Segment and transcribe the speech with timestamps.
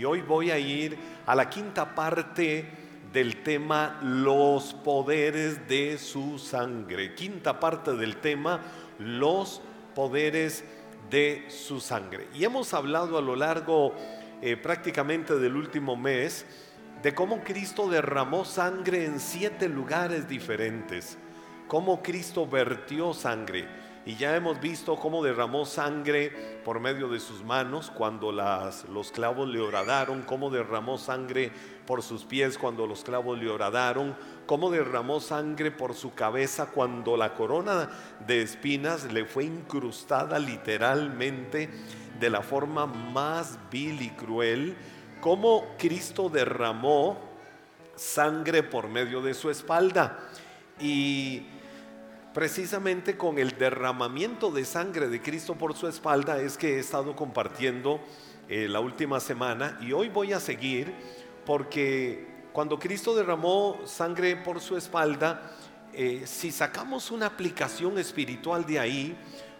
[0.00, 0.96] Y hoy voy a ir
[1.26, 2.64] a la quinta parte
[3.12, 7.16] del tema los poderes de su sangre.
[7.16, 8.60] Quinta parte del tema
[9.00, 9.60] los
[9.96, 10.62] poderes
[11.10, 12.28] de su sangre.
[12.32, 13.92] Y hemos hablado a lo largo
[14.40, 16.46] eh, prácticamente del último mes
[17.02, 21.18] de cómo Cristo derramó sangre en siete lugares diferentes,
[21.66, 23.66] cómo Cristo vertió sangre.
[24.08, 26.30] Y ya hemos visto cómo derramó sangre
[26.64, 31.52] por medio de sus manos cuando las, los clavos le horadaron, cómo derramó sangre
[31.86, 34.16] por sus pies cuando los clavos le horadaron,
[34.46, 37.90] cómo derramó sangre por su cabeza cuando la corona
[38.26, 41.68] de espinas le fue incrustada literalmente
[42.18, 44.74] de la forma más vil y cruel,
[45.20, 47.18] cómo Cristo derramó
[47.94, 50.18] sangre por medio de su espalda.
[50.80, 51.42] Y
[52.38, 57.16] Precisamente con el derramamiento de sangre de Cristo por su espalda es que he estado
[57.16, 57.98] compartiendo
[58.48, 60.94] eh, la última semana y hoy voy a seguir
[61.44, 65.50] porque cuando Cristo derramó sangre por su espalda,
[65.92, 69.16] eh, si sacamos una aplicación espiritual de ahí,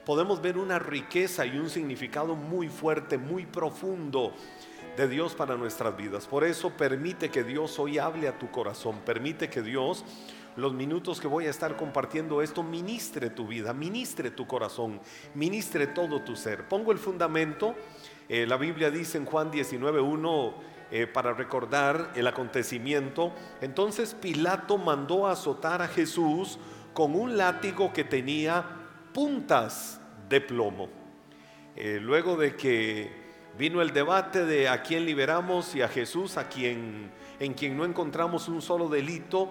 [0.07, 4.35] podemos ver una riqueza y un significado muy fuerte, muy profundo
[4.97, 6.29] de Dios para nuestras vidas.
[6.29, 10.05] Por eso permite que Dios hoy hable a tu corazón, permite que Dios
[10.59, 15.01] los minutos que voy a estar compartiendo esto, ministre tu vida, ministre tu corazón,
[15.35, 16.67] ministre todo tu ser.
[16.67, 17.77] Pongo el fundamento,
[18.29, 20.55] eh, la Biblia dice en Juan 19.1,
[20.91, 26.59] eh, para recordar el acontecimiento, entonces Pilato mandó a azotar a Jesús
[26.93, 28.65] con un látigo que tenía
[29.15, 30.89] puntas de plomo.
[31.77, 33.13] Eh, luego de que
[33.57, 37.85] vino el debate de a quién liberamos y a Jesús, a quien en quien no
[37.85, 39.51] encontramos un solo delito,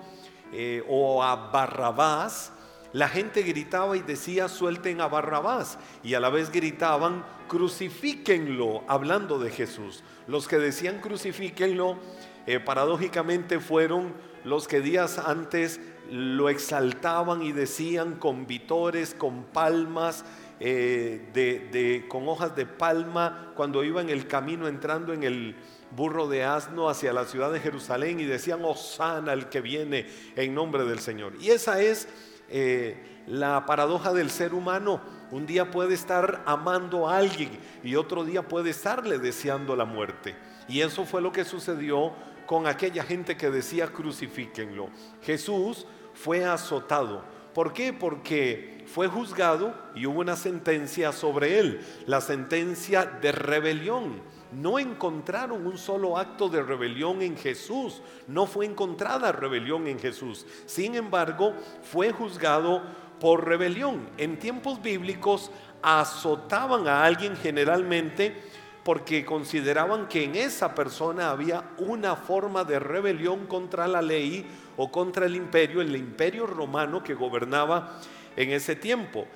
[0.54, 2.52] eh, o a Barrabás,
[2.94, 9.40] la gente gritaba y decía suelten a Barrabás y a la vez gritaban crucifíquenlo hablando
[9.40, 10.04] de Jesús.
[10.28, 11.98] Los que decían crucifíquenlo
[12.46, 20.24] eh, paradójicamente fueron los que días antes lo exaltaban y decían con vitores, con palmas,
[20.60, 25.56] eh, de, con hojas de palma, cuando iba en el camino entrando en el
[25.92, 30.54] burro de asno hacia la ciudad de Jerusalén y decían, Osana el que viene en
[30.54, 31.34] nombre del Señor.
[31.40, 32.08] Y esa es
[32.50, 35.02] eh, la paradoja del ser humano.
[35.32, 37.52] Un día puede estar amando a alguien
[37.84, 40.36] y otro día puede estarle deseando la muerte.
[40.68, 42.14] Y eso fue lo que sucedió
[42.46, 44.90] con aquella gente que decía crucifíquenlo.
[45.22, 47.24] Jesús fue azotado.
[47.54, 47.92] ¿Por qué?
[47.92, 54.22] Porque fue juzgado y hubo una sentencia sobre él, la sentencia de rebelión
[54.58, 58.02] no encontraron un solo acto de rebelión en Jesús.
[58.28, 60.46] No fue encontrada rebelión en Jesús.
[60.66, 61.54] Sin embargo,
[61.84, 62.82] fue juzgado
[63.20, 64.10] por rebelión.
[64.18, 65.52] En tiempos bíblicos
[65.82, 68.36] azotaban a alguien generalmente
[68.84, 74.46] porque consideraban que en esa persona había una forma de rebelión contra la ley
[74.78, 78.00] o contra el imperio, el imperio romano que gobernaba
[78.36, 79.28] en ese tiempo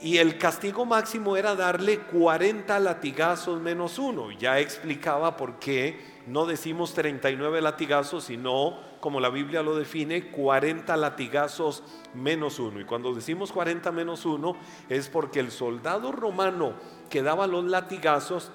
[0.00, 4.30] y el castigo máximo era darle 40 latigazos menos uno.
[4.30, 10.94] Ya explicaba por qué no decimos 39 latigazos, sino, como la Biblia lo define, 40
[10.96, 11.82] latigazos
[12.14, 12.78] menos uno.
[12.80, 14.56] Y cuando decimos 40 menos uno
[14.88, 16.74] es porque el soldado romano
[17.08, 18.50] que daba los latigazos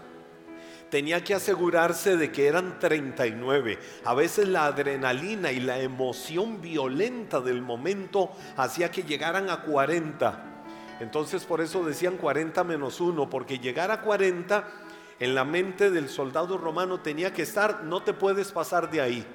[0.91, 3.79] tenía que asegurarse de que eran 39.
[4.05, 10.50] A veces la adrenalina y la emoción violenta del momento hacía que llegaran a 40
[11.01, 14.67] entonces por eso decían 40 menos 1, porque llegar a 40
[15.19, 19.25] en la mente del soldado romano tenía que estar, no te puedes pasar de ahí,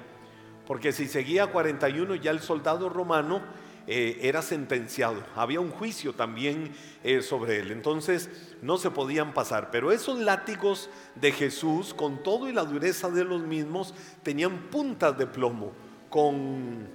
[0.65, 3.41] porque si seguía a 41 ya el soldado romano
[3.85, 6.71] eh, era sentenciado, había un juicio también
[7.03, 8.29] eh, sobre él, entonces
[8.61, 13.25] no se podían pasar, pero esos látigos de Jesús, con todo y la dureza de
[13.25, 15.73] los mismos, tenían puntas de plomo,
[16.09, 16.87] con,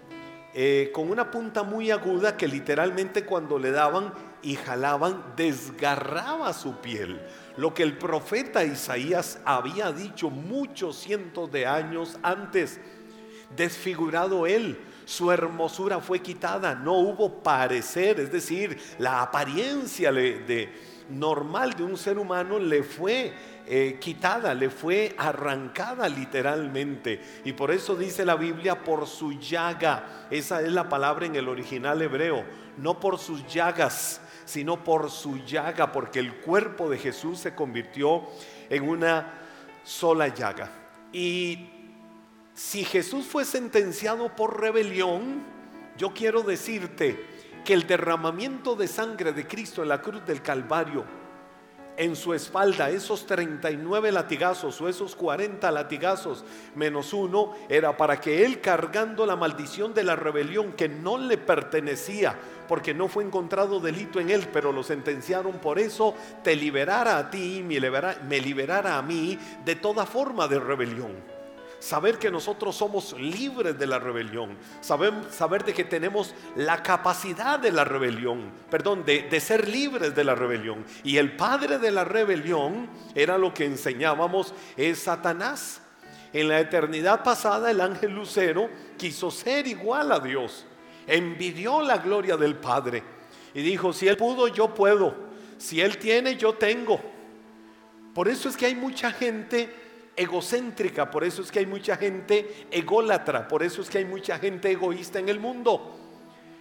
[0.55, 6.77] eh, con una punta muy aguda que literalmente cuando le daban y jalaban, desgarraba su
[6.77, 7.21] piel.
[7.57, 12.81] Lo que el profeta Isaías había dicho muchos cientos de años antes,
[13.57, 20.73] desfigurado él, su hermosura fue quitada, no hubo parecer, es decir, la apariencia de,
[21.11, 23.35] normal de un ser humano le fue
[23.67, 27.21] eh, quitada, le fue arrancada literalmente.
[27.45, 31.49] Y por eso dice la Biblia, por su llaga, esa es la palabra en el
[31.49, 32.45] original hebreo,
[32.79, 38.25] no por sus llagas, sino por su llaga, porque el cuerpo de Jesús se convirtió
[38.69, 39.41] en una
[39.85, 40.71] sola llaga.
[41.13, 41.69] Y
[42.55, 45.43] si Jesús fue sentenciado por rebelión,
[45.97, 47.27] yo quiero decirte
[47.65, 51.22] que el derramamiento de sangre de Cristo en la cruz del Calvario
[51.97, 56.45] en su espalda esos 39 latigazos o esos 40 latigazos
[56.75, 61.39] menos uno era para que él cargando la maldición de la rebelión que no le
[61.39, 67.19] pertenecía, porque no fue encontrado delito en él, pero lo sentenciaron por eso, te liberara
[67.19, 67.81] a ti, me
[68.29, 71.42] me liberara a mí de toda forma de rebelión
[71.83, 77.59] saber que nosotros somos libres de la rebelión, saber, saber de que tenemos la capacidad
[77.59, 80.85] de la rebelión, perdón, de, de ser libres de la rebelión.
[81.03, 85.83] Y el padre de la rebelión era lo que enseñábamos, es Satanás.
[86.33, 90.65] En la eternidad pasada el ángel lucero quiso ser igual a Dios,
[91.09, 93.03] envidió la gloria del Padre
[93.55, 95.15] y dijo, si él pudo, yo puedo,
[95.59, 97.01] si él tiene, yo tengo.
[98.15, 99.82] Por eso es que hay mucha gente
[100.17, 104.39] egocéntrica, por eso es que hay mucha gente ególatra, por eso es que hay mucha
[104.39, 105.99] gente egoísta en el mundo.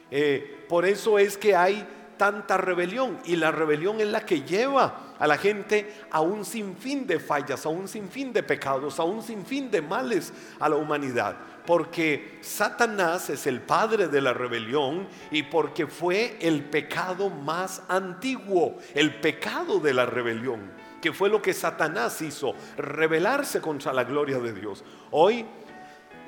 [0.10, 1.88] Eh, por eso es que hay
[2.18, 7.08] tanta rebelión y la rebelión es la que lleva a la gente a un sinfín
[7.08, 11.36] de fallas, a un sinfín de pecados, a un sinfín de males a la humanidad.
[11.66, 18.78] Porque Satanás es el padre de la rebelión y porque fue el pecado más antiguo,
[18.94, 24.40] el pecado de la rebelión que fue lo que Satanás hizo, rebelarse contra la gloria
[24.40, 24.84] de Dios.
[25.10, 25.46] Hoy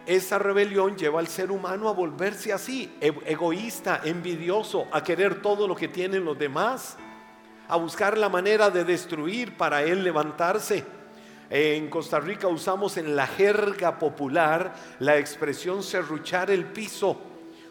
[0.06, 5.68] esa rebelión lleva al ser humano a volverse así, e-, egoísta, envidioso, a querer todo
[5.68, 6.98] lo que tienen los demás,
[7.70, 10.84] a buscar la manera de destruir para él levantarse.
[11.50, 17.18] En Costa Rica usamos en la jerga popular la expresión serruchar el piso.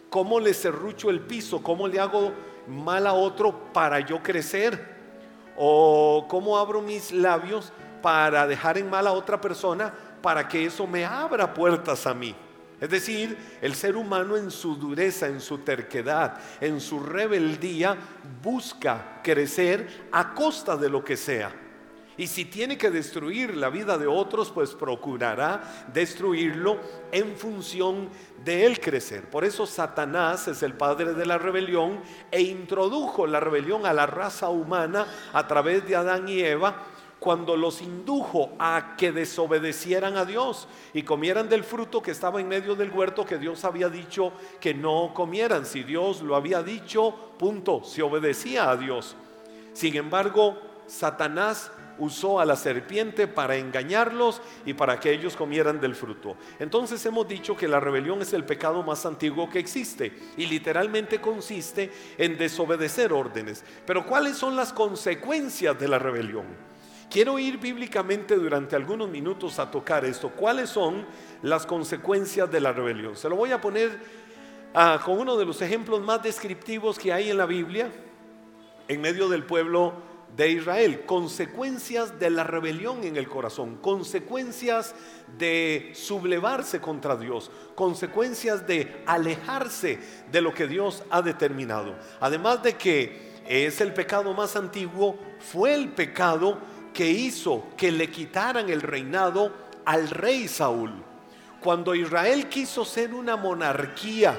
[0.09, 1.63] ¿Cómo le serrucho el piso?
[1.63, 2.33] ¿Cómo le hago
[2.69, 5.02] mal a otro para yo crecer?
[5.57, 10.87] ¿O cómo abro mis labios para dejar en mal a otra persona para que eso
[10.87, 12.35] me abra puertas a mí?
[12.81, 17.97] Es decir, el ser humano en su dureza, en su terquedad, en su rebeldía,
[18.43, 21.53] busca crecer a costa de lo que sea.
[22.17, 26.79] Y si tiene que destruir la vida de otros, pues procurará destruirlo
[27.11, 28.09] en función
[28.45, 29.31] de él crecer.
[29.31, 32.01] Por eso Satanás es el padre de la rebelión
[32.31, 36.87] e introdujo la rebelión a la raza humana a través de Adán y Eva
[37.23, 42.49] cuando los indujo a que desobedecieran a Dios y comieran del fruto que estaba en
[42.49, 45.65] medio del huerto que Dios había dicho que no comieran.
[45.65, 49.15] Si Dios lo había dicho, punto, se obedecía a Dios.
[49.73, 55.95] Sin embargo, Satanás usó a la serpiente para engañarlos y para que ellos comieran del
[55.95, 56.37] fruto.
[56.59, 61.21] Entonces hemos dicho que la rebelión es el pecado más antiguo que existe y literalmente
[61.21, 63.65] consiste en desobedecer órdenes.
[63.87, 66.47] Pero ¿cuáles son las consecuencias de la rebelión?
[67.11, 70.31] Quiero ir bíblicamente durante algunos minutos a tocar esto.
[70.31, 71.05] ¿Cuáles son
[71.43, 73.17] las consecuencias de la rebelión?
[73.17, 73.91] Se lo voy a poner
[74.73, 77.91] ah, con uno de los ejemplos más descriptivos que hay en la Biblia
[78.89, 84.95] en medio del pueblo de Israel, consecuencias de la rebelión en el corazón, consecuencias
[85.39, 89.99] de sublevarse contra Dios, consecuencias de alejarse
[90.31, 91.95] de lo que Dios ha determinado.
[92.21, 96.59] Además de que es el pecado más antiguo, fue el pecado
[96.95, 99.53] que hizo que le quitaran el reinado
[99.85, 100.93] al rey Saúl.
[101.61, 104.39] Cuando Israel quiso ser una monarquía,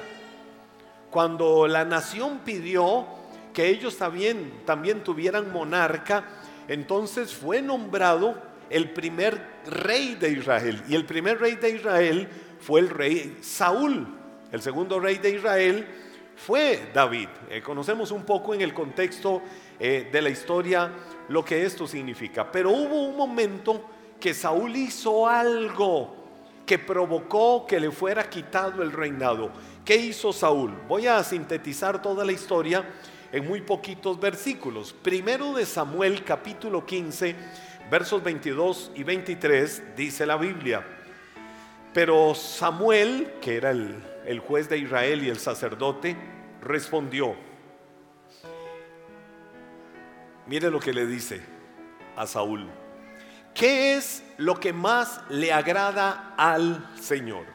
[1.12, 3.06] cuando la nación pidió
[3.54, 6.26] que ellos también, también tuvieran monarca,
[6.68, 8.36] entonces fue nombrado
[8.70, 10.82] el primer rey de Israel.
[10.88, 12.28] Y el primer rey de Israel
[12.60, 14.08] fue el rey Saúl.
[14.52, 15.88] El segundo rey de Israel
[16.36, 17.30] fue David.
[17.50, 19.42] Eh, conocemos un poco en el contexto
[19.80, 20.92] eh, de la historia
[21.30, 22.52] lo que esto significa.
[22.52, 23.84] Pero hubo un momento
[24.20, 26.16] que Saúl hizo algo
[26.66, 29.52] que provocó que le fuera quitado el reinado.
[29.84, 30.74] ¿Qué hizo Saúl?
[30.88, 32.86] Voy a sintetizar toda la historia
[33.34, 34.94] en muy poquitos versículos.
[34.94, 37.36] Primero de Samuel capítulo 15,
[37.90, 40.86] versos 22 y 23, dice la Biblia.
[41.94, 43.96] Pero Samuel, que era el,
[44.28, 46.16] el juez de Israel y el sacerdote,
[46.62, 47.36] respondió.
[50.46, 51.42] Mire lo que le dice
[52.16, 52.70] a Saúl.
[53.56, 57.46] ¿Qué es lo que más le agrada al Señor?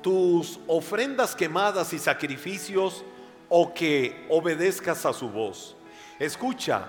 [0.00, 3.04] Tus ofrendas quemadas y sacrificios
[3.48, 5.76] o que obedezcas a su voz.
[6.18, 6.88] Escucha,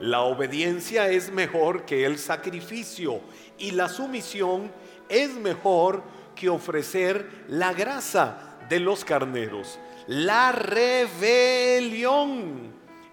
[0.00, 3.20] la obediencia es mejor que el sacrificio
[3.58, 4.72] y la sumisión
[5.08, 6.02] es mejor
[6.34, 9.78] que ofrecer la grasa de los carneros.
[10.06, 11.94] La rebelión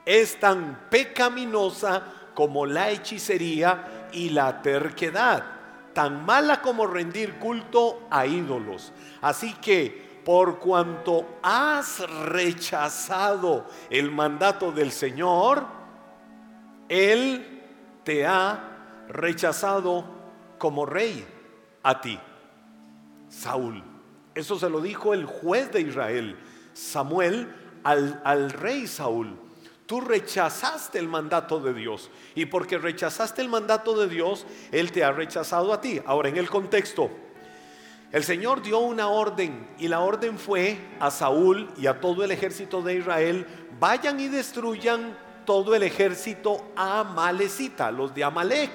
[0.05, 5.43] es tan pecaminosa como la hechicería y la terquedad,
[5.93, 8.91] tan mala como rendir culto a ídolos.
[9.21, 15.65] Así que por cuanto has rechazado el mandato del Señor,
[16.87, 17.61] Él
[18.03, 20.05] te ha rechazado
[20.57, 21.25] como rey
[21.83, 22.19] a ti,
[23.29, 23.83] Saúl.
[24.33, 26.37] Eso se lo dijo el juez de Israel,
[26.73, 29.37] Samuel, al, rey Saúl.
[29.85, 32.09] Tú rechazaste el mandato de Dios.
[32.33, 35.99] Y porque rechazaste el mandato de Dios, Él te ha rechazado a ti.
[36.05, 37.11] Ahora, en el contexto,
[38.11, 42.31] el Señor dio una orden y la orden fue a Saúl y a todo el
[42.31, 43.47] ejército de Israel,
[43.79, 48.71] vayan y destruyan todo el ejército amalecita, los de Amalek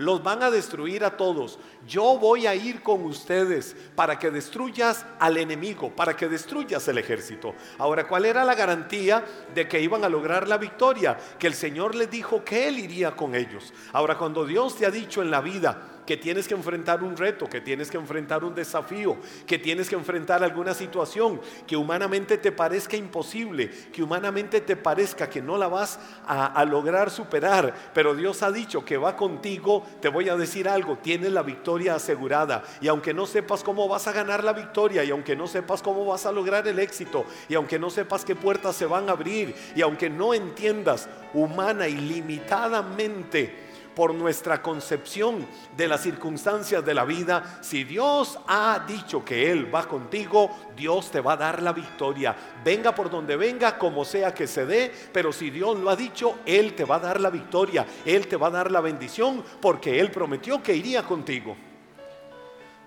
[0.00, 1.58] los van a destruir a todos.
[1.86, 6.96] Yo voy a ir con ustedes para que destruyas al enemigo, para que destruyas el
[6.96, 7.54] ejército.
[7.76, 9.22] Ahora, ¿cuál era la garantía
[9.54, 11.18] de que iban a lograr la victoria?
[11.38, 13.74] Que el Señor les dijo que Él iría con ellos.
[13.92, 17.48] Ahora, cuando Dios te ha dicho en la vida, que tienes que enfrentar un reto,
[17.48, 22.50] que tienes que enfrentar un desafío, que tienes que enfrentar alguna situación que humanamente te
[22.50, 28.42] parezca imposible, que humanamente te parezca que no la vas a, lograr superar, pero Dios
[28.42, 32.64] ha dicho que va contigo, te voy a decir algo, tienes la victoria asegurada.
[32.80, 36.04] Y aunque no sepas cómo vas a ganar la victoria y aunque no sepas cómo
[36.06, 39.54] vas a lograr el éxito y aunque no sepas qué puertas se van a abrir
[39.76, 47.04] y aunque no entiendas humana y limitadamente, por nuestra concepción de las circunstancias de la
[47.04, 51.72] vida, si Dios ha dicho que Él va contigo, Dios te va a dar la
[51.72, 52.36] victoria.
[52.64, 56.38] Venga por donde venga, como sea que se dé, pero si Dios lo ha dicho,
[56.46, 60.00] Él te va a dar la victoria, Él te va a dar la bendición, porque
[60.00, 61.56] Él prometió que iría contigo.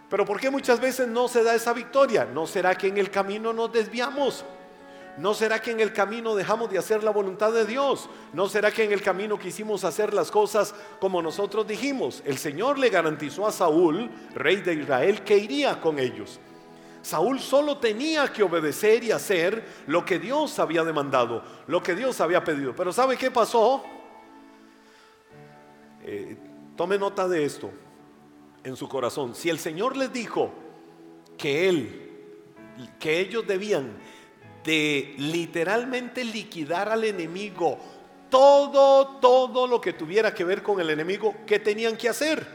[0.10, 2.25] Pero ¿por qué muchas veces no se da esa victoria?
[2.25, 4.45] ¿No será que en el camino nos desviamos?
[5.17, 8.10] ¿No será que en el camino dejamos de hacer la voluntad de Dios?
[8.34, 12.24] ¿No será que en el camino quisimos hacer las cosas como nosotros dijimos?
[12.25, 16.39] El Señor le garantizó a Saúl, rey de Israel, que iría con ellos.
[17.03, 22.20] Saúl solo tenía que obedecer y hacer lo que Dios había demandado, lo que Dios
[22.20, 22.74] había pedido.
[22.75, 23.84] Pero ¿sabe qué pasó?
[26.01, 26.38] Eh,
[26.75, 27.70] tome nota de esto
[28.63, 29.36] en su corazón.
[29.36, 30.51] Si el Señor les dijo
[31.38, 32.10] que él,
[33.00, 33.91] que ellos debían
[34.63, 37.77] de literalmente liquidar al enemigo.
[38.29, 42.46] Todo, todo lo que tuviera que ver con el enemigo, ¿qué tenían que hacer?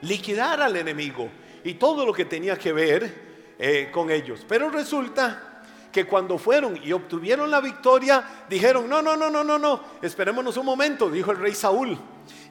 [0.00, 1.28] Liquidar al enemigo
[1.62, 4.44] y todo lo que tenía que ver eh, con ellos.
[4.48, 5.62] Pero resulta
[5.92, 10.56] que cuando fueron y obtuvieron la victoria, dijeron, no, no, no, no, no, no, esperémonos
[10.56, 11.98] un momento, dijo el rey Saúl,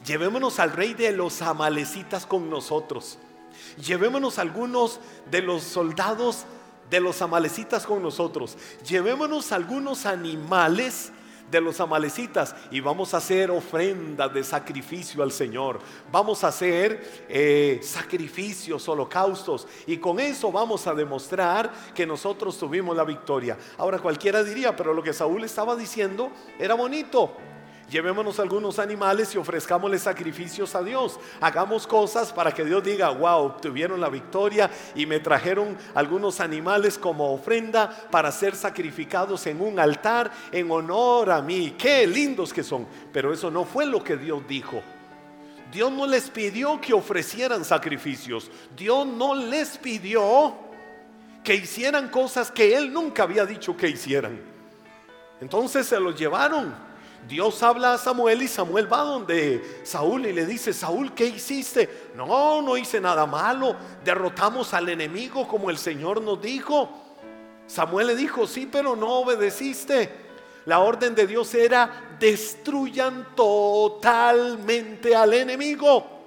[0.06, 3.18] llevémonos al rey de los amalecitas con nosotros,
[3.78, 5.00] llevémonos algunos
[5.32, 6.46] de los soldados
[6.90, 8.58] de los amalecitas con nosotros.
[8.86, 11.12] Llevémonos algunos animales
[11.50, 15.80] de los amalecitas y vamos a hacer ofrendas de sacrificio al Señor.
[16.12, 22.96] Vamos a hacer eh, sacrificios, holocaustos y con eso vamos a demostrar que nosotros tuvimos
[22.96, 23.58] la victoria.
[23.78, 27.34] Ahora cualquiera diría, pero lo que Saúl estaba diciendo era bonito.
[27.90, 31.20] Llevémonos algunos animales y ofrezcámosle sacrificios a Dios.
[31.42, 37.00] Hagamos cosas para que Dios diga, wow, obtuvieron la victoria y me trajeron algunos animales
[37.00, 41.74] como ofrenda para ser sacrificados en un altar en honor a mí.
[41.80, 42.86] Qué lindos que son.
[43.12, 44.84] Pero eso no fue lo que Dios dijo.
[45.72, 48.52] Dios no les pidió que ofrecieran sacrificios.
[48.78, 50.54] Dios no les pidió
[51.44, 54.40] que hicieran cosas que Él nunca había dicho que hicieran.
[55.42, 56.89] Entonces se los llevaron
[57.28, 62.10] Dios habla a Samuel y Samuel va donde Saúl y le dice, Saúl, ¿qué hiciste?
[62.16, 63.76] No, no hice nada malo.
[64.04, 66.90] Derrotamos al enemigo como el Señor nos dijo.
[67.68, 70.10] Samuel le dijo, sí, pero no obedeciste.
[70.66, 76.19] La orden de Dios era, destruyan totalmente al enemigo.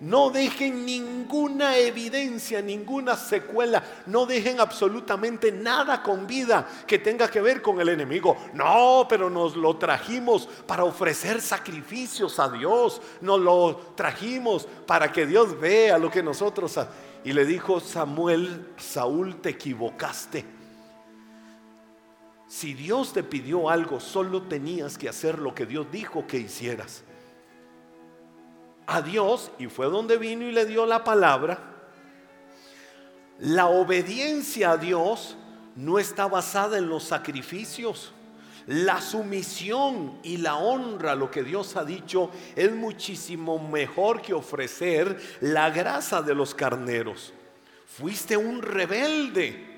[0.00, 3.82] No dejen ninguna evidencia, ninguna secuela.
[4.06, 8.36] No dejen absolutamente nada con vida que tenga que ver con el enemigo.
[8.54, 13.00] No, pero nos lo trajimos para ofrecer sacrificios a Dios.
[13.20, 16.78] Nos lo trajimos para que Dios vea lo que nosotros...
[17.26, 20.44] Y le dijo Samuel, Saúl, te equivocaste.
[22.46, 27.03] Si Dios te pidió algo, solo tenías que hacer lo que Dios dijo que hicieras
[28.86, 31.58] a Dios y fue donde vino y le dio la palabra,
[33.38, 35.36] la obediencia a Dios
[35.76, 38.12] no está basada en los sacrificios.
[38.66, 45.20] La sumisión y la honra, lo que Dios ha dicho, es muchísimo mejor que ofrecer
[45.40, 47.34] la grasa de los carneros.
[47.86, 49.74] Fuiste un rebelde.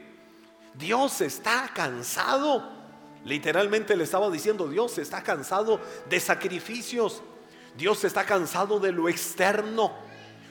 [0.75, 2.76] Dios está cansado.
[3.25, 7.22] Literalmente le estaba diciendo, Dios está cansado de sacrificios.
[7.76, 9.92] Dios está cansado de lo externo.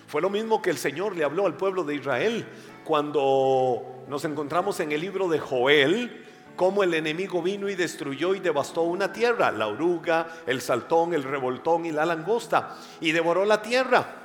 [0.07, 2.45] Fue lo mismo que el Señor le habló al pueblo de Israel
[2.83, 6.23] cuando nos encontramos en el libro de Joel,
[6.55, 11.23] cómo el enemigo vino y destruyó y devastó una tierra, la oruga, el saltón, el
[11.23, 14.21] revoltón y la langosta, y devoró la tierra.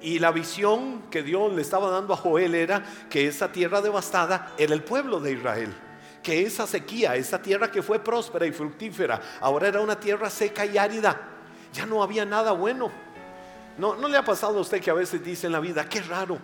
[0.00, 4.52] Y la visión que Dios le estaba dando a Joel era que esa tierra devastada
[4.58, 5.72] era el pueblo de Israel.
[6.22, 10.64] Que esa sequía, esa tierra que fue próspera y fructífera, ahora era una tierra seca
[10.64, 11.31] y árida.
[11.72, 12.90] Ya no había nada bueno.
[13.78, 16.02] ¿No, no le ha pasado a usted que a veces dice en la vida, qué
[16.02, 16.38] raro,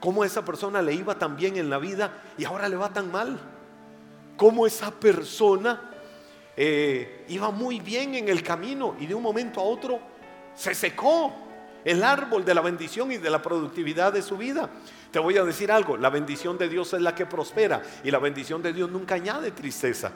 [0.00, 3.10] cómo esa persona le iba tan bien en la vida y ahora le va tan
[3.10, 3.38] mal?
[4.36, 5.90] ¿Cómo esa persona
[6.56, 9.98] eh, iba muy bien en el camino y de un momento a otro
[10.54, 11.32] se secó?
[11.84, 14.70] el árbol de la bendición y de la productividad de su vida.
[15.10, 18.18] Te voy a decir algo, la bendición de Dios es la que prospera y la
[18.18, 20.12] bendición de Dios nunca añade tristeza.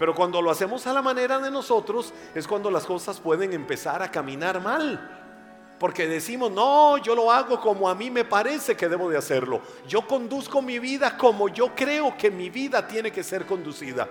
[0.00, 4.02] Pero cuando lo hacemos a la manera de nosotros es cuando las cosas pueden empezar
[4.02, 5.76] a caminar mal.
[5.78, 9.60] Porque decimos, no, yo lo hago como a mí me parece que debo de hacerlo.
[9.86, 14.08] Yo conduzco mi vida como yo creo que mi vida tiene que ser conducida.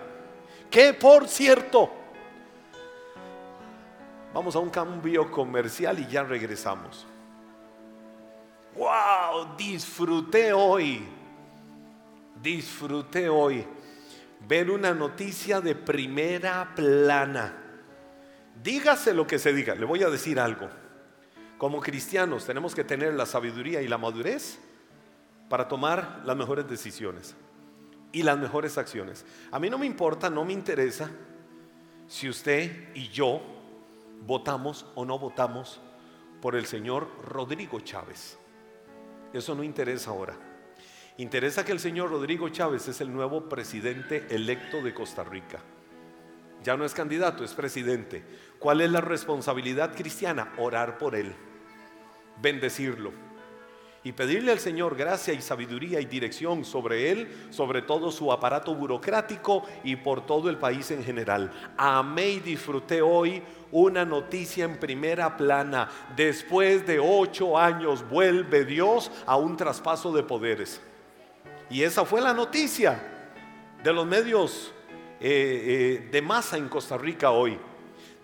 [0.69, 1.89] Que por cierto,
[4.31, 7.07] Vamos a un cambio comercial y ya regresamos.
[8.75, 9.55] ¡Wow!
[9.57, 11.03] Disfruté hoy.
[12.39, 13.65] Disfruté hoy
[14.49, 17.55] ver una noticia de primera plana.
[18.63, 20.67] Dígase lo que se diga, le voy a decir algo.
[21.59, 24.57] Como cristianos tenemos que tener la sabiduría y la madurez
[25.49, 27.35] para tomar las mejores decisiones
[28.11, 29.23] y las mejores acciones.
[29.51, 31.11] A mí no me importa, no me interesa
[32.07, 33.41] si usted y yo
[34.25, 35.79] votamos o no votamos
[36.41, 38.39] por el señor Rodrigo Chávez.
[39.31, 40.48] Eso no interesa ahora.
[41.19, 45.59] Interesa que el señor Rodrigo Chávez es el nuevo presidente electo de Costa Rica.
[46.63, 48.23] Ya no es candidato, es presidente.
[48.57, 50.53] ¿Cuál es la responsabilidad cristiana?
[50.57, 51.35] Orar por él,
[52.41, 53.11] bendecirlo
[54.01, 58.73] y pedirle al Señor gracia y sabiduría y dirección sobre él, sobre todo su aparato
[58.73, 61.51] burocrático y por todo el país en general.
[61.75, 65.89] Amé y disfruté hoy una noticia en primera plana.
[66.15, 70.81] Después de ocho años vuelve Dios a un traspaso de poderes.
[71.69, 72.99] Y esa fue la noticia
[73.83, 74.73] de los medios
[75.19, 77.57] eh, eh, de masa en Costa Rica hoy.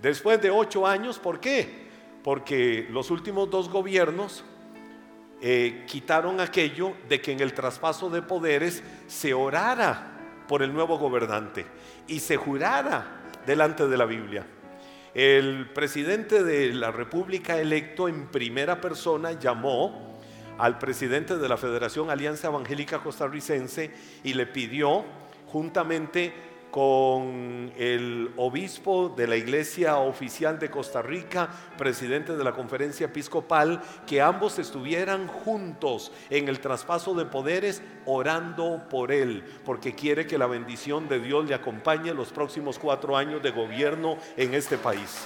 [0.02, 1.86] Después de ocho años, ¿por qué?
[2.24, 4.44] Porque los últimos dos gobiernos
[5.42, 10.12] eh, quitaron aquello de que en el traspaso de poderes se orara
[10.48, 11.66] por el nuevo gobernante
[12.08, 14.46] y se jurara delante de la Biblia.
[15.14, 20.15] El presidente de la República electo en primera persona llamó
[20.58, 23.92] al presidente de la Federación Alianza Evangélica Costarricense
[24.24, 25.04] y le pidió
[25.48, 26.34] juntamente
[26.76, 33.82] con el obispo de la Iglesia Oficial de Costa Rica, presidente de la conferencia episcopal,
[34.06, 40.38] que ambos estuvieran juntos en el traspaso de poderes orando por él, porque quiere que
[40.38, 45.26] la bendición de Dios le acompañe los próximos cuatro años de gobierno en este país.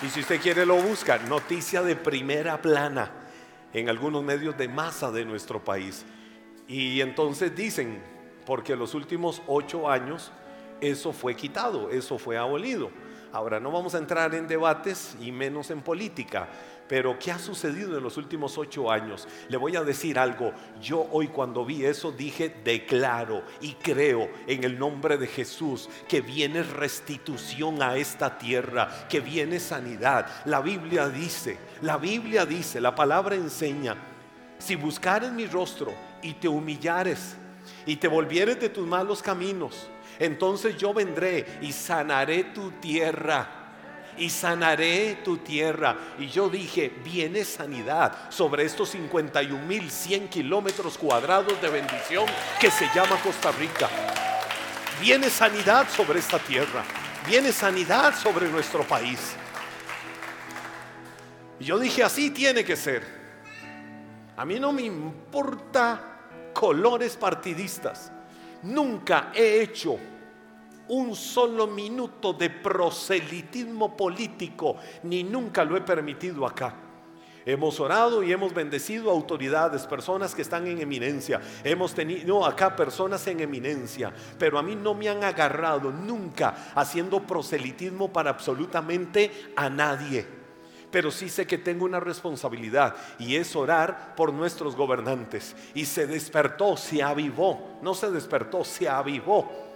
[0.00, 3.10] Y si usted quiere lo busca, noticia de primera plana
[3.72, 6.04] en algunos medios de masa de nuestro país.
[6.68, 8.00] Y entonces dicen,
[8.46, 10.30] porque los últimos ocho años
[10.80, 12.92] eso fue quitado, eso fue abolido.
[13.32, 16.48] Ahora no vamos a entrar en debates y menos en política,
[16.88, 19.28] pero ¿qué ha sucedido en los últimos ocho años?
[19.48, 20.52] Le voy a decir algo.
[20.80, 26.20] Yo hoy cuando vi eso dije, declaro y creo en el nombre de Jesús que
[26.20, 30.26] viene restitución a esta tierra, que viene sanidad.
[30.46, 33.96] La Biblia dice, la Biblia dice, la palabra enseña,
[34.58, 37.36] si buscares mi rostro, y te humillares
[37.86, 43.57] y te volvieres de tus malos caminos, entonces yo vendré y sanaré tu tierra.
[44.18, 45.96] Y sanaré tu tierra.
[46.18, 52.26] Y yo dije, viene sanidad sobre estos 51 mil 100 kilómetros cuadrados de bendición
[52.60, 53.88] que se llama Costa Rica.
[55.00, 56.84] Viene sanidad sobre esta tierra.
[57.26, 59.36] Viene sanidad sobre nuestro país.
[61.60, 63.02] Y yo dije, así tiene que ser.
[64.36, 66.00] A mí no me importa
[66.52, 68.12] colores partidistas.
[68.62, 69.98] Nunca he hecho
[70.88, 76.74] un solo minuto de proselitismo político, ni nunca lo he permitido acá.
[77.44, 81.40] Hemos orado y hemos bendecido autoridades, personas que están en eminencia.
[81.64, 87.20] Hemos tenido acá personas en eminencia, pero a mí no me han agarrado nunca haciendo
[87.20, 90.38] proselitismo para absolutamente a nadie
[90.90, 95.54] pero sí sé que tengo una responsabilidad y es orar por nuestros gobernantes.
[95.74, 99.67] Y se despertó, se avivó, no se despertó, se avivó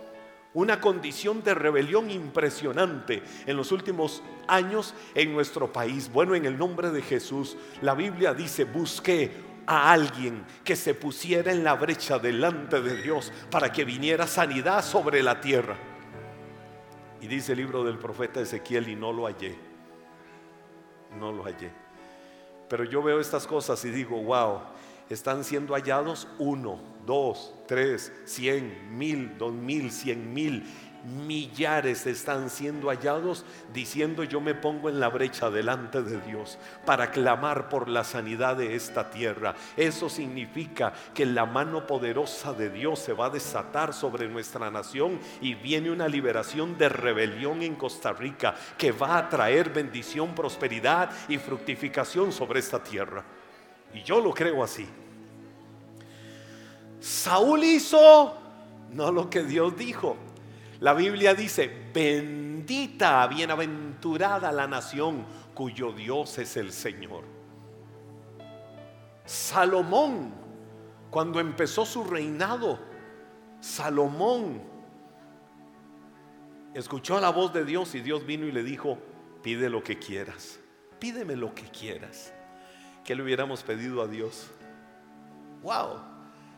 [0.55, 6.11] una condición de rebelión impresionante en los últimos años en nuestro país.
[6.13, 9.31] Bueno, en el nombre de Jesús, la Biblia dice, busqué
[9.67, 14.85] a alguien que se pusiera en la brecha delante de Dios para que viniera sanidad
[14.85, 15.77] sobre la tierra.
[17.21, 19.57] Y dice el libro del profeta Ezequiel, y no lo hallé.
[21.19, 21.71] No lo hallé.
[22.69, 24.61] Pero yo veo estas cosas y digo, wow,
[25.09, 30.63] están siendo hallados uno, dos, tres, cien, mil, dos mil, cien mil
[31.05, 37.11] millares están siendo hallados diciendo yo me pongo en la brecha delante de Dios para
[37.11, 39.55] clamar por la sanidad de esta tierra.
[39.75, 45.19] Eso significa que la mano poderosa de Dios se va a desatar sobre nuestra nación
[45.41, 51.11] y viene una liberación de rebelión en Costa Rica que va a traer bendición, prosperidad
[51.27, 53.25] y fructificación sobre esta tierra.
[53.95, 54.87] Y yo lo creo así.
[57.03, 58.39] Saúl hizo
[58.93, 60.17] no lo que Dios dijo,
[60.81, 67.25] la Biblia dice, bendita, bienaventurada la nación cuyo Dios es el Señor.
[69.25, 70.33] Salomón,
[71.11, 72.79] cuando empezó su reinado,
[73.61, 74.63] Salomón
[76.75, 78.99] escuchó la voz de Dios y Dios vino y le dijo,
[79.43, 80.59] pide lo que quieras,
[80.99, 82.33] pídeme lo que quieras.
[83.05, 84.49] ¿Qué le hubiéramos pedido a Dios?
[85.63, 86.12] Wow,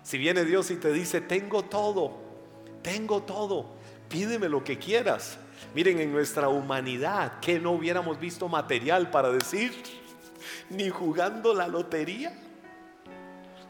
[0.04, 2.12] si viene Dios y te dice, tengo todo,
[2.82, 3.70] tengo todo,
[4.10, 5.38] pídeme lo que quieras.
[5.74, 9.72] Miren, en nuestra humanidad, que no hubiéramos visto material para decir,
[10.68, 12.38] ni jugando la lotería,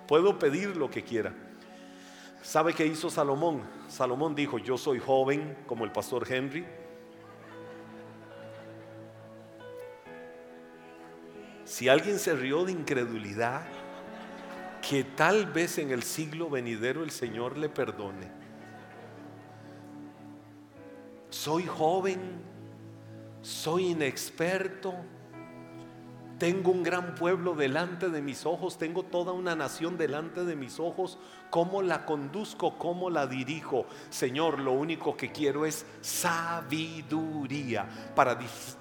[0.09, 1.33] puedo pedir lo que quiera.
[2.43, 3.63] ¿Sabe qué hizo Salomón?
[3.87, 6.67] Salomón dijo, yo soy joven como el pastor Henry.
[11.65, 13.63] Si alguien se rió de incredulidad,
[14.89, 18.31] que tal vez en el siglo venidero el Señor le perdone.
[21.31, 22.21] Soy joven,
[23.41, 24.95] soy inexperto,
[26.39, 30.79] tengo un gran pueblo delante de mis ojos, tengo toda una nación delante de mis
[30.79, 31.19] ojos,
[31.55, 32.77] ¿Cómo la conduzco?
[32.77, 33.87] ¿Cómo la dirijo?
[34.11, 37.87] Señor, lo único que quiero es sabiduría
[38.17, 38.37] para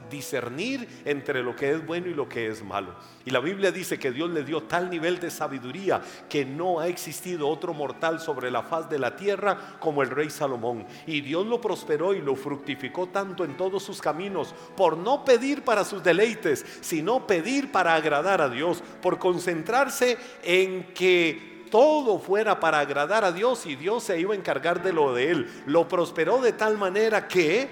[0.09, 2.95] discernir entre lo que es bueno y lo que es malo.
[3.25, 6.87] Y la Biblia dice que Dios le dio tal nivel de sabiduría que no ha
[6.87, 10.87] existido otro mortal sobre la faz de la tierra como el rey Salomón.
[11.05, 15.63] Y Dios lo prosperó y lo fructificó tanto en todos sus caminos por no pedir
[15.63, 22.59] para sus deleites, sino pedir para agradar a Dios, por concentrarse en que todo fuera
[22.59, 25.63] para agradar a Dios y Dios se iba a encargar de lo de él.
[25.65, 27.67] Lo prosperó de tal manera que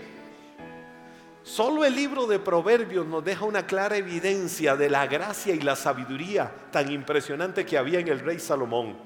[1.44, 5.76] solo el libro de Proverbios nos deja una clara evidencia de la gracia y la
[5.76, 8.98] sabiduría tan impresionante que había en el rey Salomón.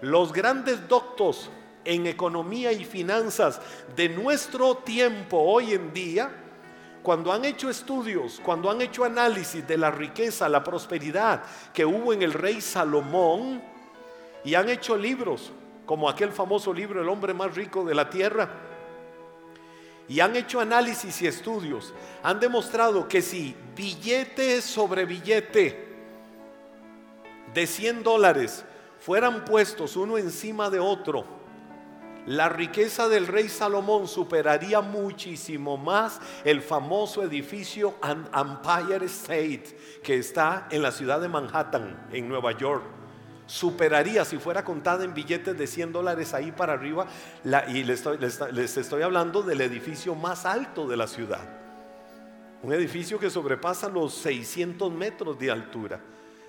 [0.00, 1.50] Los grandes doctos
[1.84, 3.60] en economía y finanzas
[3.94, 6.30] de nuestro tiempo hoy en día,
[7.02, 11.42] cuando han hecho estudios, cuando han hecho análisis de la riqueza, la prosperidad
[11.74, 13.76] que hubo en el rey Salomón,
[14.44, 15.52] y han hecho libros,
[15.86, 18.48] como aquel famoso libro El hombre más rico de la tierra.
[20.08, 21.92] Y han hecho análisis y estudios.
[22.22, 25.86] Han demostrado que si billete sobre billete
[27.52, 28.64] de 100 dólares
[29.00, 31.24] fueran puestos uno encima de otro,
[32.26, 40.68] la riqueza del rey Salomón superaría muchísimo más el famoso edificio Empire State que está
[40.70, 42.97] en la ciudad de Manhattan, en Nueva York
[43.48, 47.06] superaría si fuera contada en billetes de 100 dólares ahí para arriba,
[47.68, 48.18] y les estoy,
[48.52, 51.40] les estoy hablando del edificio más alto de la ciudad.
[52.62, 56.00] Un edificio que sobrepasa los 600 metros de altura.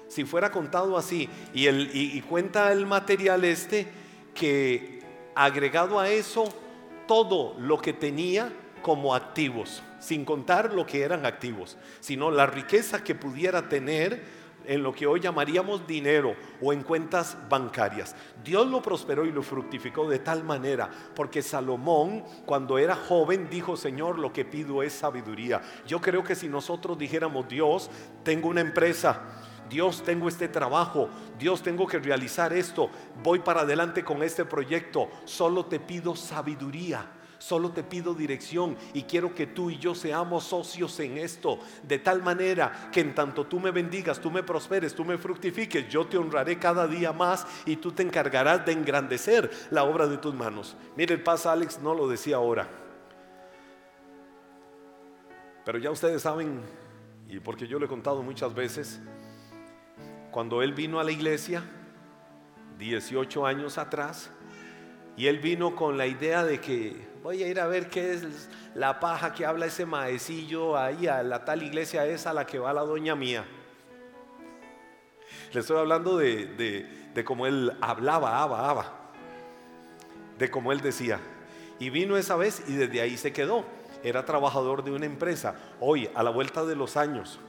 [0.07, 3.87] Si fuera contado así, y, el, y cuenta el material este,
[4.33, 5.01] que
[5.35, 6.53] agregado a eso,
[7.07, 13.03] todo lo que tenía como activos, sin contar lo que eran activos, sino la riqueza
[13.03, 18.15] que pudiera tener en lo que hoy llamaríamos dinero o en cuentas bancarias.
[18.43, 23.77] Dios lo prosperó y lo fructificó de tal manera, porque Salomón cuando era joven dijo,
[23.77, 25.61] Señor, lo que pido es sabiduría.
[25.87, 27.89] Yo creo que si nosotros dijéramos, Dios,
[28.23, 29.21] tengo una empresa,
[29.69, 32.89] Dios, tengo este trabajo, Dios, tengo que realizar esto,
[33.23, 39.03] voy para adelante con este proyecto, solo te pido sabiduría Solo te pido dirección y
[39.03, 43.47] quiero que tú y yo seamos socios en esto, de tal manera que en tanto
[43.47, 47.47] tú me bendigas, tú me prosperes, tú me fructifiques, yo te honraré cada día más
[47.65, 50.75] y tú te encargarás de engrandecer la obra de tus manos.
[50.97, 52.67] Mire, el paz Alex no lo decía ahora.
[55.63, 56.61] Pero ya ustedes saben,
[57.29, 58.99] y porque yo lo he contado muchas veces,
[60.31, 61.63] cuando él vino a la iglesia,
[62.77, 64.31] 18 años atrás,
[65.19, 68.47] y él vino con la idea de que voy a ir a ver qué es
[68.73, 72.57] la paja que habla ese maecillo ahí a la tal iglesia esa a la que
[72.57, 73.43] va la doña mía.
[75.51, 79.11] Le estoy hablando de, de, de cómo él hablaba, aba, aba.
[80.37, 81.19] De cómo él decía.
[81.79, 83.65] Y vino esa vez y desde ahí se quedó.
[84.05, 85.55] Era trabajador de una empresa.
[85.81, 87.41] Hoy, a la vuelta de los años,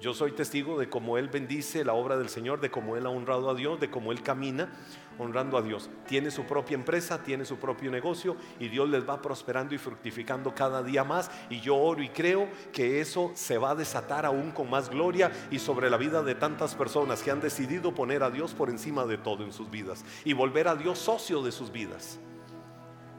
[0.00, 3.10] yo soy testigo de cómo Él bendice la obra del Señor, de cómo Él ha
[3.10, 4.72] honrado a Dios, de cómo Él camina
[5.18, 5.90] honrando a Dios.
[6.06, 10.54] Tiene su propia empresa, tiene su propio negocio y Dios les va prosperando y fructificando
[10.54, 11.30] cada día más.
[11.50, 15.30] Y yo oro y creo que eso se va a desatar aún con más gloria
[15.50, 19.04] y sobre la vida de tantas personas que han decidido poner a Dios por encima
[19.04, 22.18] de todo en sus vidas y volver a Dios socio de sus vidas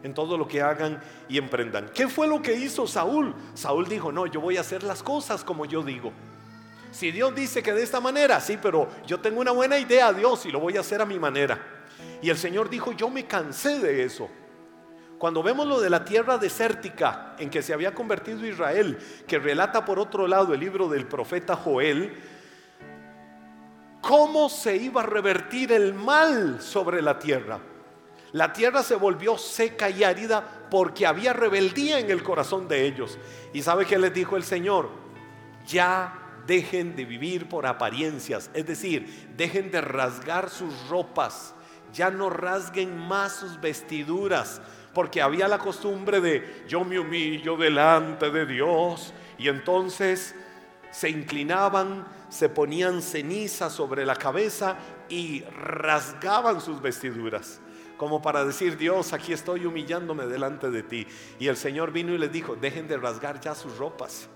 [0.03, 1.89] en todo lo que hagan y emprendan.
[1.91, 3.33] ¿Qué fue lo que hizo Saúl?
[3.55, 6.13] Saúl dijo, no, yo voy a hacer las cosas como yo digo.
[6.91, 10.45] Si Dios dice que de esta manera, sí, pero yo tengo una buena idea, Dios,
[10.45, 11.74] y lo voy a hacer a mi manera.
[12.21, 14.29] Y el Señor dijo, yo me cansé de eso.
[15.17, 18.97] Cuando vemos lo de la tierra desértica en que se había convertido Israel,
[19.27, 22.13] que relata por otro lado el libro del profeta Joel,
[24.01, 27.59] cómo se iba a revertir el mal sobre la tierra.
[28.33, 33.17] La tierra se volvió seca y árida porque había rebeldía en el corazón de ellos.
[33.53, 34.89] ¿Y sabe qué les dijo el Señor?
[35.65, 41.54] Ya dejen de vivir por apariencias, es decir, dejen de rasgar sus ropas,
[41.95, 44.61] ya no rasguen más sus vestiduras,
[44.93, 50.35] porque había la costumbre de yo me humillo delante de Dios y entonces
[50.91, 54.75] se inclinaban, se ponían ceniza sobre la cabeza
[55.09, 57.61] y rasgaban sus vestiduras
[57.97, 61.07] como para decir, Dios, aquí estoy humillándome delante de ti.
[61.39, 64.27] Y el Señor vino y les dijo, dejen de rasgar ya sus ropas.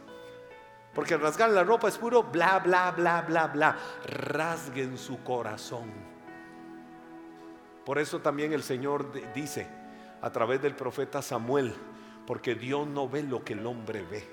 [0.94, 3.78] Porque rasgar la ropa es puro bla, bla, bla, bla, bla.
[4.06, 6.09] Rasguen su corazón.
[7.90, 9.66] Por eso también el Señor dice
[10.22, 11.74] a través del profeta Samuel,
[12.28, 14.24] porque Dios no ve lo que el hombre ve.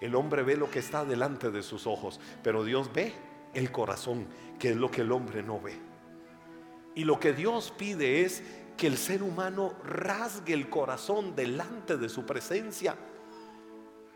[0.00, 3.12] El hombre ve lo que está delante de sus ojos, pero Dios ve
[3.52, 4.26] el corazón,
[4.58, 5.78] que es lo que el hombre no ve.
[6.94, 8.42] Y lo que Dios pide es
[8.78, 12.96] que el ser humano rasgue el corazón delante de su presencia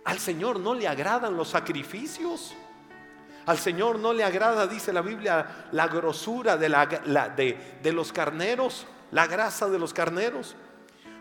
[0.07, 2.55] al Señor no le agradan los sacrificios.
[3.47, 8.87] Al Señor no le agrada, dice la Biblia, la grosura de, la, de, los carneros,
[9.13, 10.57] la grasa de los carneros.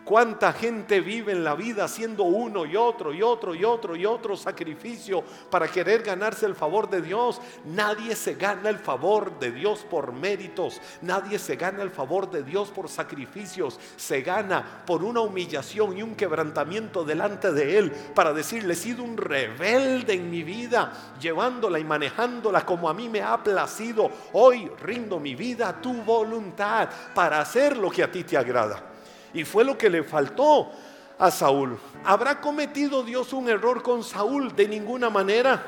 [0.05, 4.05] ¿Cuánta gente vive en la vida haciendo uno y otro y otro y otro y
[4.05, 7.41] otro sacrificio para querer ganarse el favor de Dios?
[7.65, 12.43] Nadie se gana el favor de Dios por méritos, nadie se gana el favor de
[12.43, 18.31] Dios por sacrificios, se gana por una humillación y un quebrantamiento delante de Él para
[18.31, 23.23] decirle, he sido un rebelde en mi vida, llevándola y manejándola como a mí me
[23.23, 24.11] ha placido.
[24.33, 28.94] Hoy rindo mi vida a tu voluntad para hacer lo que a ti te agrada.
[29.35, 30.71] Y fue lo que le faltó
[31.19, 31.77] a Saúl.
[32.03, 34.55] ¿Habrá cometido Dios un error con Saúl?
[34.55, 35.61] De ninguna manera.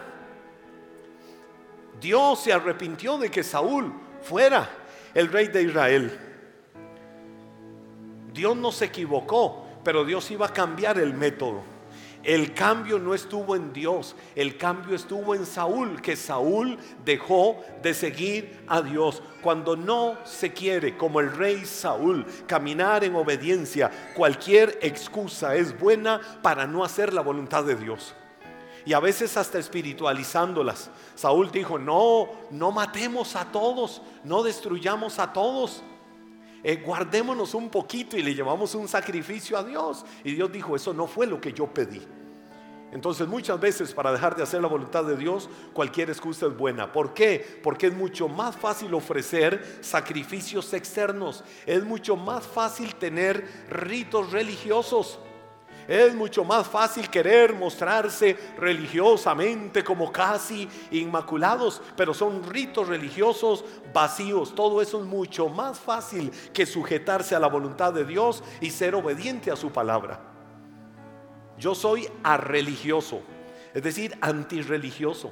[2.01, 4.69] Dios se arrepintió de que Saúl fuera
[5.13, 6.19] el rey de Israel.
[8.33, 11.76] Dios no se equivocó, pero Dios iba a cambiar el método.
[12.27, 17.93] El cambio no estuvo en Dios, el cambio estuvo en Saúl, que Saúl dejó de
[17.93, 19.23] seguir a Dios.
[19.41, 26.19] Cuando no se quiere, como el rey Saúl, caminar en obediencia, cualquier excusa es buena
[26.41, 28.13] para no hacer la voluntad de Dios.
[28.85, 30.89] Y a veces hasta espiritualizándolas.
[31.15, 35.81] Saúl dijo, no, no matemos a todos, no destruyamos a todos.
[36.63, 40.05] Eh, guardémonos un poquito y le llevamos un sacrificio a Dios.
[40.23, 42.01] Y Dios dijo, eso no fue lo que yo pedí.
[42.91, 46.91] Entonces muchas veces para dejar de hacer la voluntad de Dios, cualquier excusa es buena.
[46.91, 47.59] ¿Por qué?
[47.61, 51.43] Porque es mucho más fácil ofrecer sacrificios externos.
[51.65, 55.19] Es mucho más fácil tener ritos religiosos.
[55.87, 64.53] Es mucho más fácil querer mostrarse religiosamente como casi inmaculados, pero son ritos religiosos vacíos.
[64.53, 68.95] Todo eso es mucho más fácil que sujetarse a la voluntad de Dios y ser
[68.95, 70.19] obediente a su palabra.
[71.57, 73.21] Yo soy arreligioso,
[73.73, 75.31] es decir, antirreligioso.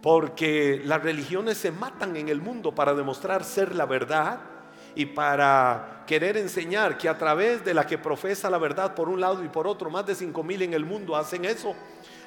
[0.00, 4.51] Porque las religiones se matan en el mundo para demostrar ser la verdad
[4.94, 9.20] y para querer enseñar que a través de la que profesa la verdad por un
[9.20, 11.74] lado y por otro, más de cinco mil en el mundo hacen eso,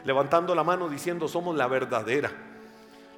[0.04, 2.55] levantando la mano diciendo somos la verdadera.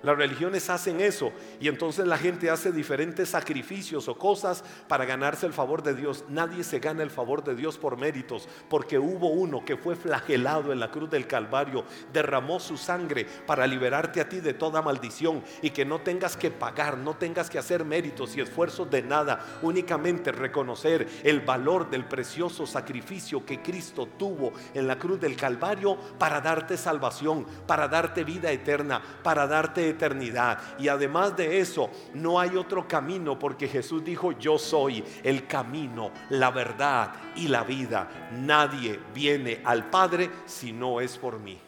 [0.03, 5.45] Las religiones hacen eso y entonces la gente hace diferentes sacrificios o cosas para ganarse
[5.45, 6.23] el favor de Dios.
[6.29, 10.71] Nadie se gana el favor de Dios por méritos, porque hubo uno que fue flagelado
[10.71, 11.83] en la cruz del Calvario,
[12.13, 16.51] derramó su sangre para liberarte a ti de toda maldición y que no tengas que
[16.51, 22.05] pagar, no tengas que hacer méritos y esfuerzos de nada, únicamente reconocer el valor del
[22.05, 28.23] precioso sacrificio que Cristo tuvo en la cruz del Calvario para darte salvación, para darte
[28.23, 30.59] vida eterna, para darte eternidad.
[30.79, 36.11] Y además de eso, no hay otro camino porque Jesús dijo, yo soy el camino,
[36.29, 38.29] la verdad y la vida.
[38.31, 41.59] Nadie viene al Padre si no es por mí.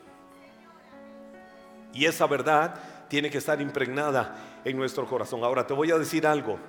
[1.94, 5.44] Y esa verdad tiene que estar impregnada en nuestro corazón.
[5.44, 6.60] Ahora te voy a decir algo.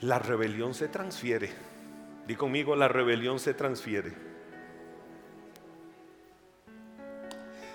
[0.00, 1.50] La rebelión se transfiere.
[2.26, 4.12] Di conmigo, la rebelión se transfiere.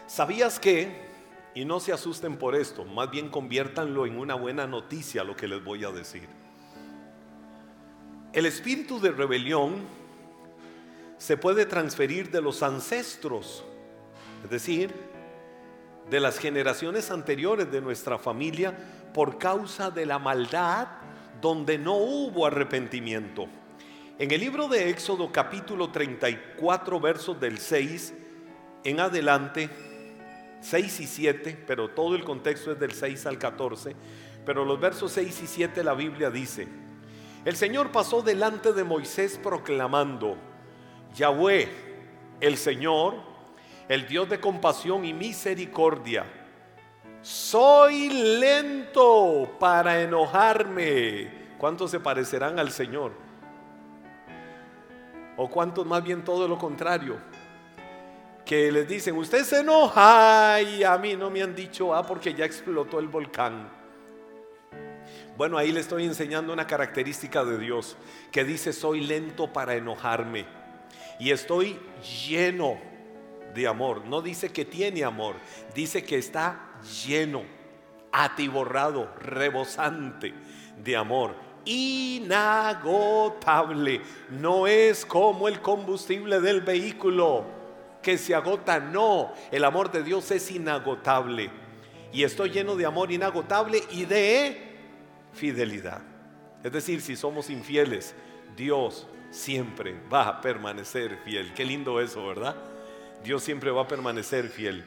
[0.07, 1.10] ¿Sabías que
[1.53, 5.47] y no se asusten por esto, más bien conviértanlo en una buena noticia lo que
[5.47, 6.27] les voy a decir.
[8.33, 9.81] El espíritu de rebelión
[11.17, 13.63] se puede transferir de los ancestros,
[14.43, 14.93] es decir,
[16.09, 18.75] de las generaciones anteriores de nuestra familia
[19.13, 20.87] por causa de la maldad
[21.41, 23.47] donde no hubo arrepentimiento.
[24.17, 28.13] En el libro de Éxodo capítulo 34 versos del 6
[28.83, 29.69] en adelante,
[30.61, 33.95] 6 y 7, pero todo el contexto es del 6 al 14,
[34.45, 36.67] pero los versos 6 y 7 la Biblia dice,
[37.43, 40.37] el Señor pasó delante de Moisés proclamando,
[41.15, 41.67] Yahweh,
[42.39, 43.15] el Señor,
[43.89, 46.25] el Dios de compasión y misericordia,
[47.21, 51.41] soy lento para enojarme.
[51.59, 53.11] ¿Cuántos se parecerán al Señor?
[55.37, 57.17] ¿O cuántos más bien todo lo contrario?
[58.51, 62.33] Que les dicen, usted se enoja y a mí no me han dicho, ah, porque
[62.33, 63.71] ya explotó el volcán.
[65.37, 67.95] Bueno, ahí le estoy enseñando una característica de Dios
[68.29, 70.45] que dice, soy lento para enojarme
[71.17, 71.79] y estoy
[72.27, 72.77] lleno
[73.55, 74.03] de amor.
[74.03, 75.35] No dice que tiene amor,
[75.73, 76.73] dice que está
[77.05, 77.43] lleno,
[78.11, 80.33] atiborrado, rebosante
[80.83, 84.01] de amor inagotable.
[84.29, 87.60] No es como el combustible del vehículo
[88.01, 91.51] que se agota, no, el amor de Dios es inagotable.
[92.13, 94.71] Y estoy lleno de amor inagotable y de
[95.33, 96.01] fidelidad.
[96.63, 98.13] Es decir, si somos infieles,
[98.55, 101.53] Dios siempre va a permanecer fiel.
[101.53, 102.55] Qué lindo eso, ¿verdad?
[103.23, 104.83] Dios siempre va a permanecer fiel.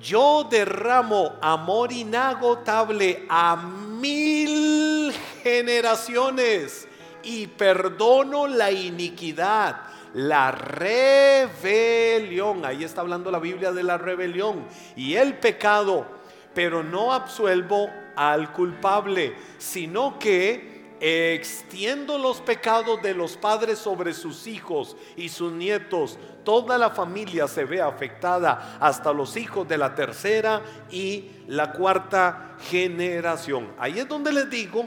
[0.00, 6.88] Yo derramo amor inagotable a mil generaciones
[7.22, 12.64] y perdono la iniquidad la rebelión.
[12.64, 14.64] Ahí está hablando la Biblia de la rebelión
[14.96, 16.06] y el pecado,
[16.54, 24.46] pero no absuelvo al culpable, sino que extiendo los pecados de los padres sobre sus
[24.46, 26.18] hijos y sus nietos.
[26.44, 32.56] Toda la familia se ve afectada hasta los hijos de la tercera y la cuarta
[32.68, 33.72] generación.
[33.78, 34.86] Ahí es donde les digo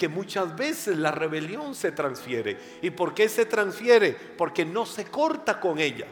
[0.00, 2.58] que muchas veces la rebelión se transfiere.
[2.80, 4.12] ¿Y por qué se transfiere?
[4.12, 6.06] Porque no se corta con ella.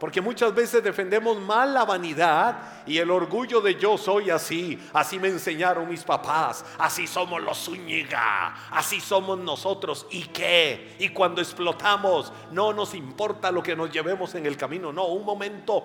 [0.00, 5.18] Porque muchas veces defendemos mal la vanidad y el orgullo de yo soy así, así
[5.18, 10.06] me enseñaron mis papás, así somos los Zúñiga, así somos nosotros.
[10.10, 10.96] ¿Y qué?
[11.00, 15.26] Y cuando explotamos, no nos importa lo que nos llevemos en el camino, no, un
[15.26, 15.84] momento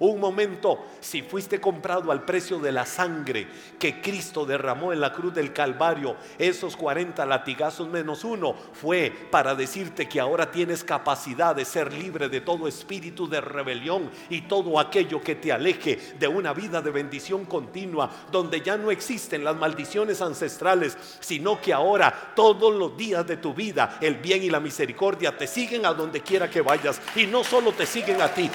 [0.00, 5.12] un momento, si fuiste comprado al precio de la sangre que Cristo derramó en la
[5.12, 11.54] cruz del Calvario, esos 40 latigazos menos uno fue para decirte que ahora tienes capacidad
[11.56, 16.28] de ser libre de todo espíritu de rebelión y todo aquello que te aleje de
[16.28, 22.32] una vida de bendición continua, donde ya no existen las maldiciones ancestrales, sino que ahora
[22.34, 26.20] todos los días de tu vida el bien y la misericordia te siguen a donde
[26.20, 27.00] quiera que vayas.
[27.16, 28.50] Y no solo te siguen a ti,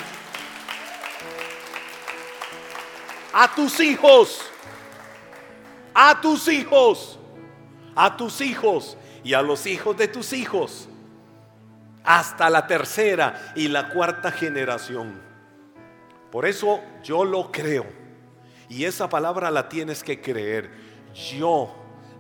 [3.34, 4.42] a tus hijos,
[5.94, 7.20] a tus hijos,
[7.96, 10.88] a tus hijos y a los hijos de tus hijos,
[12.04, 15.20] hasta la tercera y la cuarta generación.
[16.32, 17.86] Por eso yo lo creo.
[18.70, 20.72] Y esa palabra la tienes que creer.
[21.14, 21.74] Yo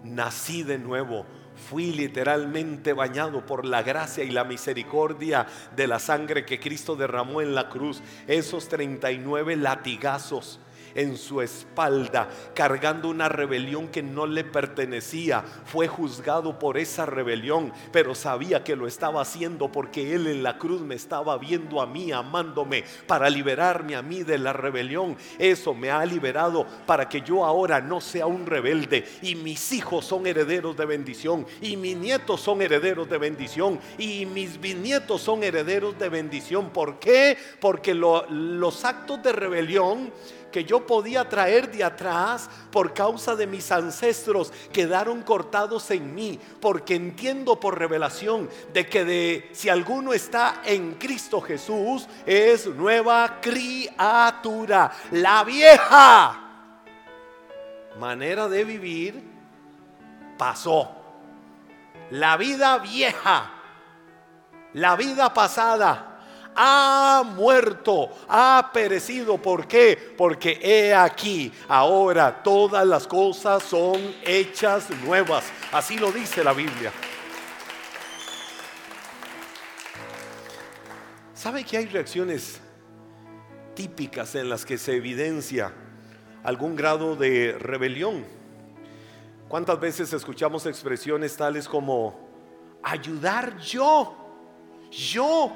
[0.04, 1.26] nací de nuevo.
[1.69, 5.45] Fui literalmente bañado por la gracia y la misericordia
[5.76, 8.02] de la sangre que Cristo derramó en la cruz.
[8.28, 10.60] Esos 39 latigazos
[10.95, 15.43] en su espalda, cargando una rebelión que no le pertenecía.
[15.65, 20.57] Fue juzgado por esa rebelión, pero sabía que lo estaba haciendo porque Él en la
[20.57, 25.18] cruz me estaba viendo a mí, amándome, para liberarme a mí de la rebelión.
[25.39, 30.05] Eso me ha liberado para que yo ahora no sea un rebelde y mis hijos
[30.05, 35.43] son herederos de bendición y mis nietos son herederos de bendición y mis bisnietos son
[35.43, 36.70] herederos de bendición.
[36.70, 37.38] ¿Por qué?
[37.59, 40.11] Porque los actos de rebelión
[40.54, 46.39] que yo podía traer de atrás por causa de mis ancestros quedaron cortados en mí,
[46.62, 53.39] porque entiendo por revelación de que de si alguno está en Cristo Jesús es nueva
[53.41, 56.39] criatura, la vieja
[57.99, 59.24] manera de vivir
[60.38, 60.91] pasó.
[62.12, 63.49] La vida vieja,
[64.74, 66.12] la vida pasada
[66.56, 69.38] ha muerto, ha perecido.
[69.38, 70.14] ¿Por qué?
[70.18, 75.45] Porque he aquí, ahora todas las cosas son hechas nuevas.
[75.72, 76.91] Así lo dice la Biblia.
[81.34, 82.62] ¿Sabe que hay reacciones
[83.76, 85.74] típicas en las que se evidencia
[86.43, 88.26] algún grado de rebelión?
[89.49, 92.30] ¿Cuántas veces escuchamos expresiones tales como
[92.82, 94.16] ayudar yo?
[94.89, 95.51] Yo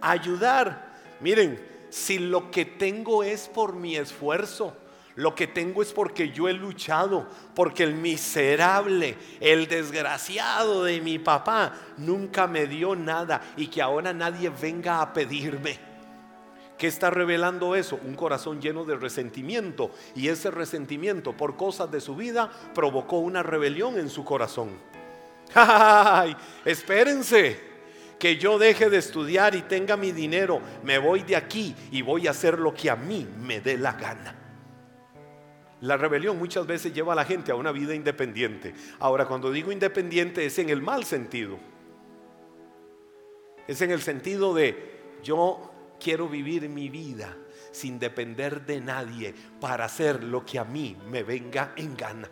[0.00, 0.94] ayudar.
[1.20, 4.76] Miren, si lo que tengo es por mi esfuerzo,
[5.16, 11.18] lo que tengo es porque yo he luchado, porque el miserable, el desgraciado de mi
[11.18, 15.78] papá nunca me dio nada y que ahora nadie venga a pedirme.
[16.76, 17.98] ¿Qué está revelando eso?
[18.04, 19.90] Un corazón lleno de resentimiento.
[20.14, 24.78] Y ese resentimiento por cosas de su vida provocó una rebelión en su corazón.
[25.54, 26.36] ¡Ay!
[26.66, 27.65] Espérense
[28.18, 32.26] que yo deje de estudiar y tenga mi dinero, me voy de aquí y voy
[32.26, 34.34] a hacer lo que a mí me dé la gana.
[35.82, 38.74] La rebelión muchas veces lleva a la gente a una vida independiente.
[38.98, 41.58] Ahora, cuando digo independiente es en el mal sentido.
[43.66, 47.36] Es en el sentido de yo quiero vivir mi vida
[47.72, 52.30] sin depender de nadie para hacer lo que a mí me venga en gana.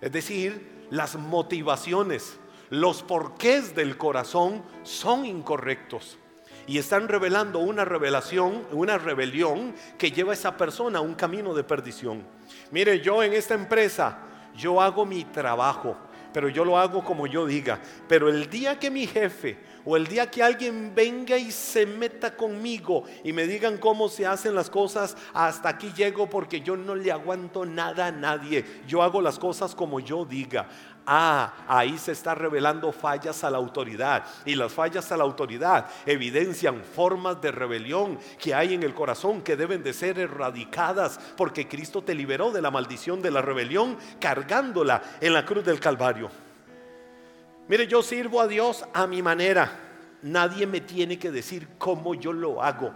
[0.00, 2.38] Es decir, las motivaciones
[2.70, 6.18] los porqués del corazón son incorrectos
[6.66, 11.54] y están revelando una revelación, una rebelión que lleva a esa persona a un camino
[11.54, 12.22] de perdición.
[12.70, 14.18] Mire, yo en esta empresa,
[14.54, 15.96] yo hago mi trabajo,
[16.32, 17.80] pero yo lo hago como yo diga.
[18.06, 22.36] Pero el día que mi jefe o el día que alguien venga y se meta
[22.36, 26.94] conmigo y me digan cómo se hacen las cosas, hasta aquí llego porque yo no
[26.94, 28.82] le aguanto nada a nadie.
[28.86, 30.68] Yo hago las cosas como yo diga.
[31.10, 34.24] Ah, ahí se está revelando fallas a la autoridad.
[34.44, 39.40] Y las fallas a la autoridad evidencian formas de rebelión que hay en el corazón
[39.40, 43.96] que deben de ser erradicadas porque Cristo te liberó de la maldición de la rebelión
[44.20, 46.28] cargándola en la cruz del Calvario.
[47.68, 49.80] Mire, yo sirvo a Dios a mi manera.
[50.20, 52.92] Nadie me tiene que decir cómo yo lo hago.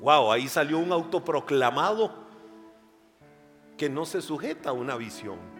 [0.00, 2.12] Wow, ahí salió un autoproclamado
[3.78, 5.53] que no se sujeta a una visión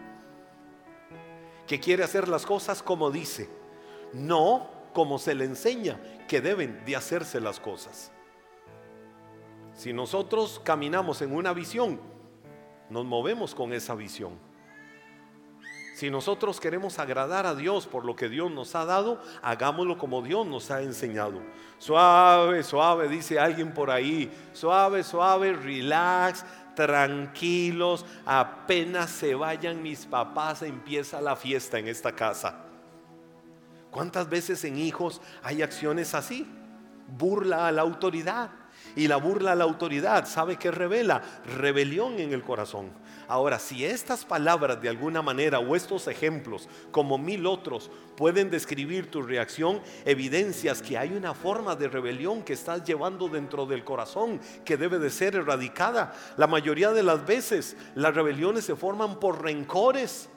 [1.67, 3.49] que quiere hacer las cosas como dice,
[4.13, 5.99] no como se le enseña
[6.29, 8.13] que deben de hacerse las cosas.
[9.75, 12.01] Si nosotros caminamos en una visión,
[12.91, 14.39] nos movemos con esa visión.
[15.95, 20.23] Si nosotros queremos agradar a Dios por lo que Dios nos ha dado, hagámoslo como
[20.23, 21.41] Dios nos ha enseñado.
[21.79, 24.29] Suave, suave, dice alguien por ahí.
[24.53, 26.45] Suave, suave, relax,
[26.75, 32.61] tranquilos, apenas se vayan mis papás, empieza la fiesta en esta casa.
[33.91, 36.47] ¿Cuántas veces en hijos hay acciones así?
[37.07, 38.51] Burla a la autoridad.
[38.97, 41.23] Y la burla a la autoridad, ¿sabe qué revela?
[41.57, 42.91] Rebelión en el corazón.
[43.29, 49.11] Ahora, si estas palabras de alguna manera o estos ejemplos, como mil otros, pueden describir
[49.11, 54.41] tu reacción, evidencias que hay una forma de rebelión que estás llevando dentro del corazón
[54.65, 56.15] que debe de ser erradicada.
[56.37, 60.29] La mayoría de las veces las rebeliones se forman por rencores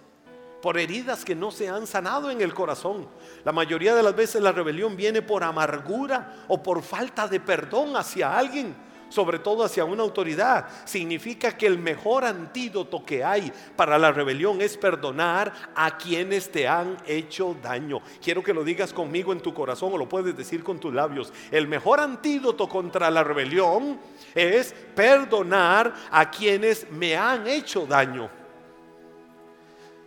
[0.62, 3.08] por heridas que no se han sanado en el corazón.
[3.46, 7.96] La mayoría de las veces la rebelión viene por amargura o por falta de perdón
[7.96, 8.76] hacia alguien
[9.10, 14.62] sobre todo hacia una autoridad, significa que el mejor antídoto que hay para la rebelión
[14.62, 18.02] es perdonar a quienes te han hecho daño.
[18.22, 21.32] Quiero que lo digas conmigo en tu corazón o lo puedes decir con tus labios.
[21.52, 24.00] El mejor antídoto contra la rebelión
[24.36, 28.30] es perdonar a quienes me han hecho daño.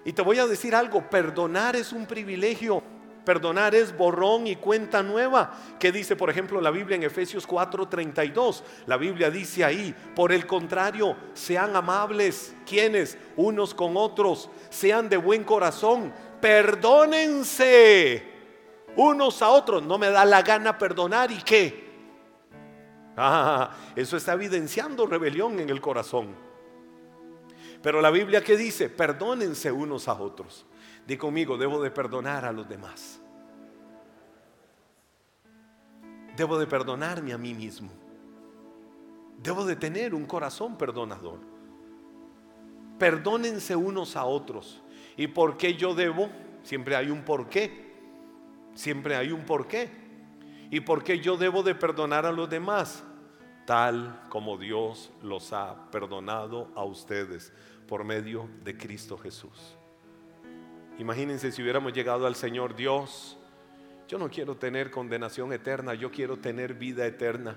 [0.05, 2.82] Y te voy a decir algo, perdonar es un privilegio
[3.31, 5.57] Perdonar es borrón y cuenta nueva.
[5.78, 8.64] ¿Qué dice, por ejemplo, la Biblia en Efesios 4:32?
[8.87, 15.16] La Biblia dice ahí, por el contrario, sean amables, quienes, unos con otros, sean de
[15.16, 18.24] buen corazón, perdónense
[18.97, 19.85] unos a otros.
[19.85, 21.89] No me da la gana perdonar y qué.
[23.16, 26.35] Ah, eso está evidenciando rebelión en el corazón.
[27.81, 30.66] Pero la Biblia que dice, perdónense unos a otros.
[31.07, 33.20] Di conmigo, debo de perdonar a los demás.
[36.37, 37.91] Debo de perdonarme a mí mismo.
[39.43, 41.39] Debo de tener un corazón perdonador.
[42.99, 44.83] Perdónense unos a otros.
[45.16, 46.28] ¿Y por qué yo debo?
[46.62, 47.91] Siempre hay un por qué.
[48.74, 49.91] Siempre hay un por qué.
[50.70, 53.03] ¿Y por qué yo debo de perdonar a los demás?
[53.66, 57.53] Tal como Dios los ha perdonado a ustedes
[57.89, 59.76] por medio de Cristo Jesús.
[60.99, 63.39] Imagínense si hubiéramos llegado al Señor Dios.
[64.11, 67.57] Yo no quiero tener condenación eterna, yo quiero tener vida eterna.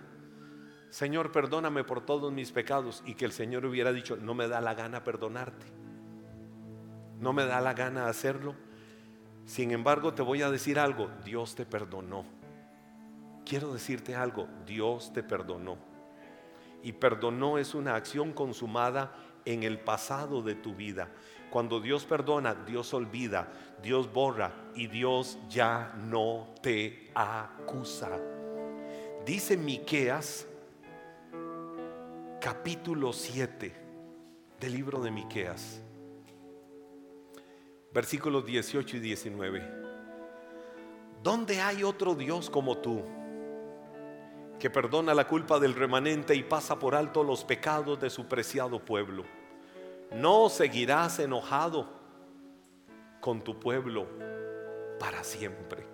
[0.92, 3.02] Señor, perdóname por todos mis pecados.
[3.08, 5.66] Y que el Señor hubiera dicho, no me da la gana perdonarte.
[7.20, 8.54] No me da la gana hacerlo.
[9.48, 12.24] Sin embargo, te voy a decir algo, Dios te perdonó.
[13.48, 15.80] Quiero decirte algo, Dios te perdonó.
[16.84, 21.10] Y perdonó es una acción consumada en el pasado de tu vida.
[21.54, 23.48] Cuando Dios perdona, Dios olvida,
[23.84, 28.10] Dios borra y Dios ya no te acusa.
[29.24, 30.48] Dice Miqueas
[32.42, 33.72] capítulo 7
[34.60, 35.80] del libro de Miqueas
[37.94, 39.72] versículos 18 y 19.
[41.22, 43.04] ¿Dónde hay otro Dios como tú?
[44.60, 48.80] que perdona la culpa del remanente y pasa por alto los pecados de su preciado
[48.80, 49.43] pueblo.
[50.14, 51.88] No seguirás enojado
[53.20, 54.08] con tu pueblo
[55.00, 55.88] para siempre.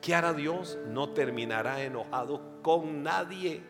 [0.00, 0.78] ¿Qué hará Dios?
[0.88, 3.62] No terminará enojado con nadie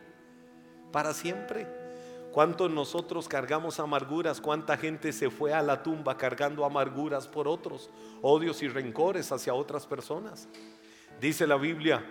[0.91, 1.67] para siempre.
[2.33, 4.41] ¿Cuántos nosotros cargamos amarguras?
[4.41, 7.91] ¿Cuánta gente se fue a la tumba cargando amarguras por otros?
[8.23, 10.49] Odios y rencores hacia otras personas.
[11.21, 12.03] Dice la Biblia,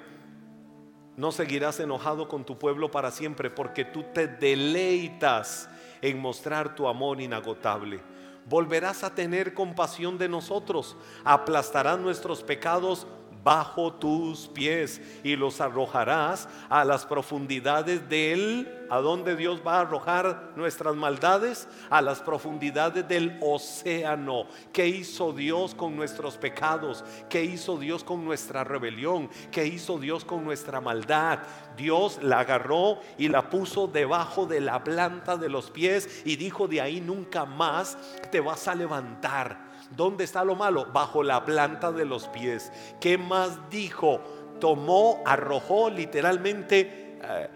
[1.18, 5.68] no seguirás enojado con tu pueblo para siempre porque tú te deleitas
[6.02, 8.00] en mostrar tu amor inagotable.
[8.46, 13.08] Volverás a tener compasión de nosotros, aplastarás nuestros pecados
[13.44, 18.78] bajo tus pies y los arrojarás a las profundidades de él.
[18.90, 21.68] ¿A dónde Dios va a arrojar nuestras maldades?
[21.90, 24.48] A las profundidades del océano.
[24.74, 27.06] ¿Qué hizo Dios con nuestros pecados?
[27.30, 29.30] ¿Qué hizo Dios con nuestra rebelión?
[29.50, 31.40] ¿Qué hizo Dios con nuestra maldad?
[31.78, 36.68] Dios la agarró y la puso debajo de la planta de los pies y dijo
[36.68, 37.98] de ahí nunca más
[38.30, 40.88] te vas a levantar ¿Dónde está lo malo?
[40.92, 42.72] Bajo la planta de los pies.
[43.00, 44.22] ¿Qué más dijo?
[44.60, 47.50] Tomó, arrojó literalmente eh,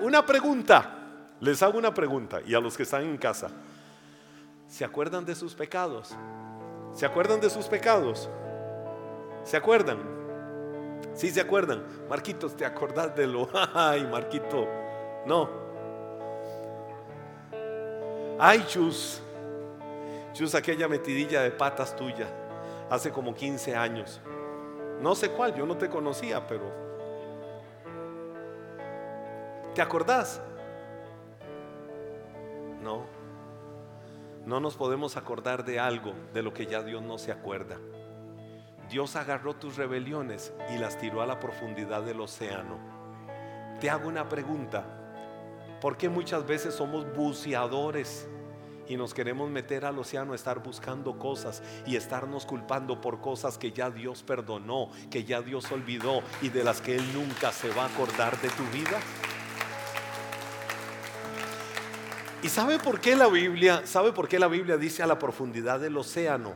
[0.00, 0.98] una pregunta.
[1.40, 3.50] Les hago una pregunta y a los que están en casa.
[4.68, 6.16] ¿Se acuerdan de sus pecados?
[6.94, 8.28] ¿Se acuerdan de sus pecados?
[9.44, 9.98] ¿Se acuerdan?
[11.14, 11.82] Sí, se acuerdan.
[12.08, 13.48] Marquitos, ¿te acordás de lo?
[13.74, 14.66] Ay, Marquito.
[15.26, 15.48] No.
[18.38, 19.21] Ay, chus.
[20.32, 22.26] Chus, aquella metidilla de patas tuya,
[22.90, 24.20] hace como 15 años.
[25.00, 26.64] No sé cuál, yo no te conocía, pero...
[29.74, 30.40] ¿Te acordás?
[32.82, 33.04] No.
[34.44, 37.78] No nos podemos acordar de algo de lo que ya Dios no se acuerda.
[38.88, 42.78] Dios agarró tus rebeliones y las tiró a la profundidad del océano.
[43.80, 44.84] Te hago una pregunta.
[45.80, 48.28] ¿Por qué muchas veces somos buceadores?
[48.88, 53.58] Y nos queremos meter al océano a estar buscando cosas y estarnos culpando por cosas
[53.58, 57.70] que ya Dios perdonó, que ya Dios olvidó y de las que Él nunca se
[57.70, 58.98] va a acordar de tu vida.
[62.42, 65.78] ¿Y sabe por qué la Biblia, sabe por qué la Biblia dice a la profundidad
[65.78, 66.54] del océano?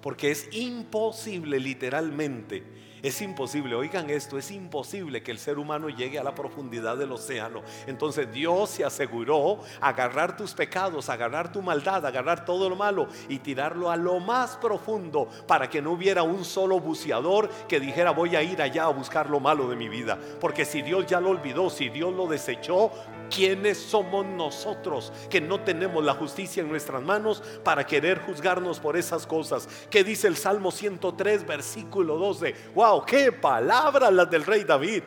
[0.00, 6.18] Porque es imposible literalmente es imposible, oigan esto, es imposible que el ser humano llegue
[6.18, 7.62] a la profundidad del océano.
[7.86, 13.38] Entonces Dios se aseguró agarrar tus pecados, agarrar tu maldad, agarrar todo lo malo y
[13.38, 18.34] tirarlo a lo más profundo para que no hubiera un solo buceador que dijera voy
[18.34, 20.18] a ir allá a buscar lo malo de mi vida.
[20.40, 22.90] Porque si Dios ya lo olvidó, si Dios lo desechó,
[23.30, 28.96] ¿Quiénes somos nosotros que no tenemos la justicia en nuestras manos para querer juzgarnos por
[28.96, 29.68] esas cosas?
[29.90, 32.54] ¿Qué dice el Salmo 103, versículo 12?
[32.74, 33.04] ¡Wow!
[33.04, 35.02] ¡Qué palabras las del rey David!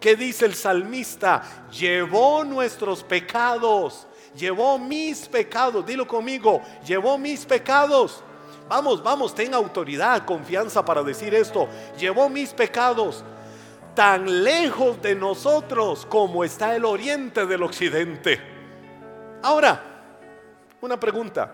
[0.00, 1.68] ¿Qué dice el salmista?
[1.70, 4.06] Llevó nuestros pecados,
[4.36, 8.22] llevó mis pecados, dilo conmigo, llevó mis pecados
[8.68, 11.68] Vamos, vamos, ten autoridad, confianza para decir esto.
[11.98, 13.24] Llevó mis pecados
[13.96, 18.38] tan lejos de nosotros como está el oriente del occidente.
[19.42, 19.82] Ahora,
[20.82, 21.52] una pregunta.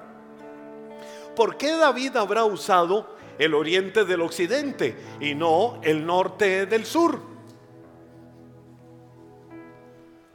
[1.36, 7.20] ¿Por qué David habrá usado el oriente del occidente y no el norte del sur?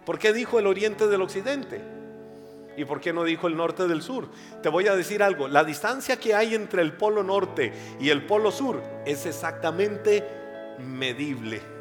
[0.06, 1.82] ¿Por qué dijo el oriente del occidente?
[2.78, 4.30] ¿Y por qué no dijo el norte del sur?
[4.64, 8.26] Te voy a decir algo, la distancia que hay entre el polo norte y el
[8.26, 10.24] polo sur es exactamente
[10.80, 11.77] medible.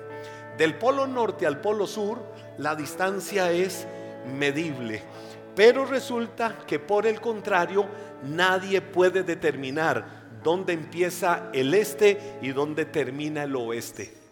[0.57, 2.19] Del polo norte al polo sur,
[2.59, 3.87] la distancia es
[4.39, 5.03] medible.
[5.55, 7.87] Pero resulta que por el contrario,
[8.23, 14.26] nadie puede determinar dónde empieza el este y dónde termina el oeste.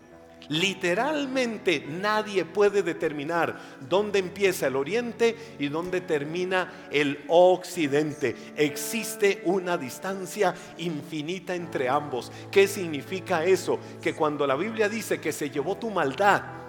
[0.49, 8.36] Literalmente nadie puede determinar dónde empieza el oriente y dónde termina el occidente.
[8.57, 12.30] Existe una distancia infinita entre ambos.
[12.51, 13.78] ¿Qué significa eso?
[14.03, 16.63] Que cuando la Biblia dice que se llevó tu maldad,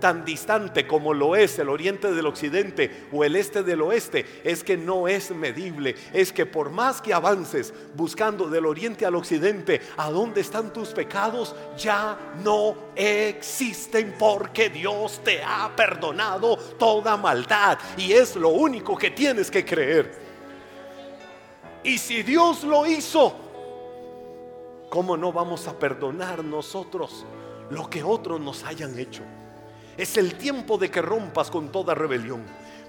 [0.00, 4.64] tan distante como lo es el oriente del occidente o el este del oeste, es
[4.64, 5.94] que no es medible.
[6.12, 10.90] Es que por más que avances buscando del oriente al occidente, a dónde están tus
[10.90, 17.78] pecados, ya no existen porque Dios te ha perdonado toda maldad.
[17.96, 20.28] Y es lo único que tienes que creer.
[21.84, 23.34] Y si Dios lo hizo,
[24.90, 27.24] ¿cómo no vamos a perdonar nosotros
[27.70, 29.22] lo que otros nos hayan hecho?
[29.98, 32.44] Es el tiempo de que rompas con toda rebelión.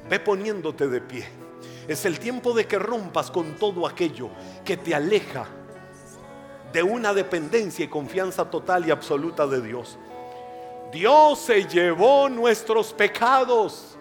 [0.07, 1.27] Ve poniéndote de pie.
[1.87, 4.29] Es el tiempo de que rompas con todo aquello
[4.63, 5.47] que te aleja
[6.71, 9.97] de una dependencia y confianza total y absoluta de Dios.
[10.91, 13.97] Dios se llevó nuestros pecados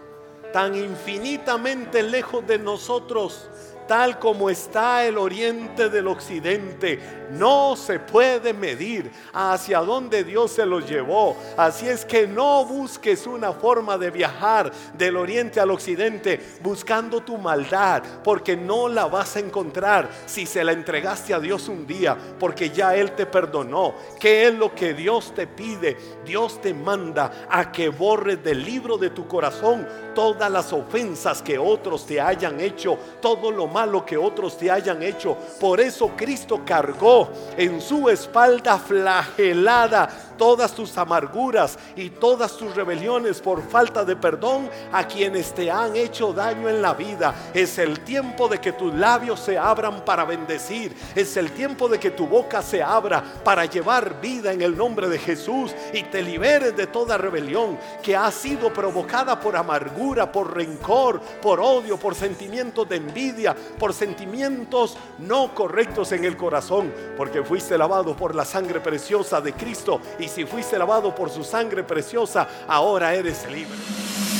[0.52, 3.48] tan infinitamente lejos de nosotros
[3.88, 7.00] tal como está el oriente del occidente.
[7.32, 11.36] No se puede medir hacia dónde Dios se los llevó.
[11.56, 17.36] Así es que no busques una forma de viajar del oriente al occidente buscando tu
[17.36, 22.16] maldad, porque no la vas a encontrar si se la entregaste a Dios un día,
[22.38, 23.94] porque ya Él te perdonó.
[24.20, 25.96] ¿Qué es lo que Dios te pide?
[26.24, 31.58] Dios te manda a que borres del libro de tu corazón todas las ofensas que
[31.58, 35.36] otros te hayan hecho, todo lo malo que otros te hayan hecho.
[35.60, 43.40] Por eso Cristo cargó en su espalda flagelada todas tus amarguras y todas tus rebeliones
[43.40, 47.34] por falta de perdón a quienes te han hecho daño en la vida.
[47.52, 50.96] Es el tiempo de que tus labios se abran para bendecir.
[51.14, 55.08] Es el tiempo de que tu boca se abra para llevar vida en el nombre
[55.08, 60.56] de Jesús y te liberes de toda rebelión que ha sido provocada por amargura, por
[60.56, 67.42] rencor, por odio, por sentimientos de envidia, por sentimientos no correctos en el corazón, porque
[67.42, 71.84] fuiste lavado por la sangre preciosa de Cristo y si fuiste lavado por su sangre
[71.84, 74.37] preciosa, ahora eres libre.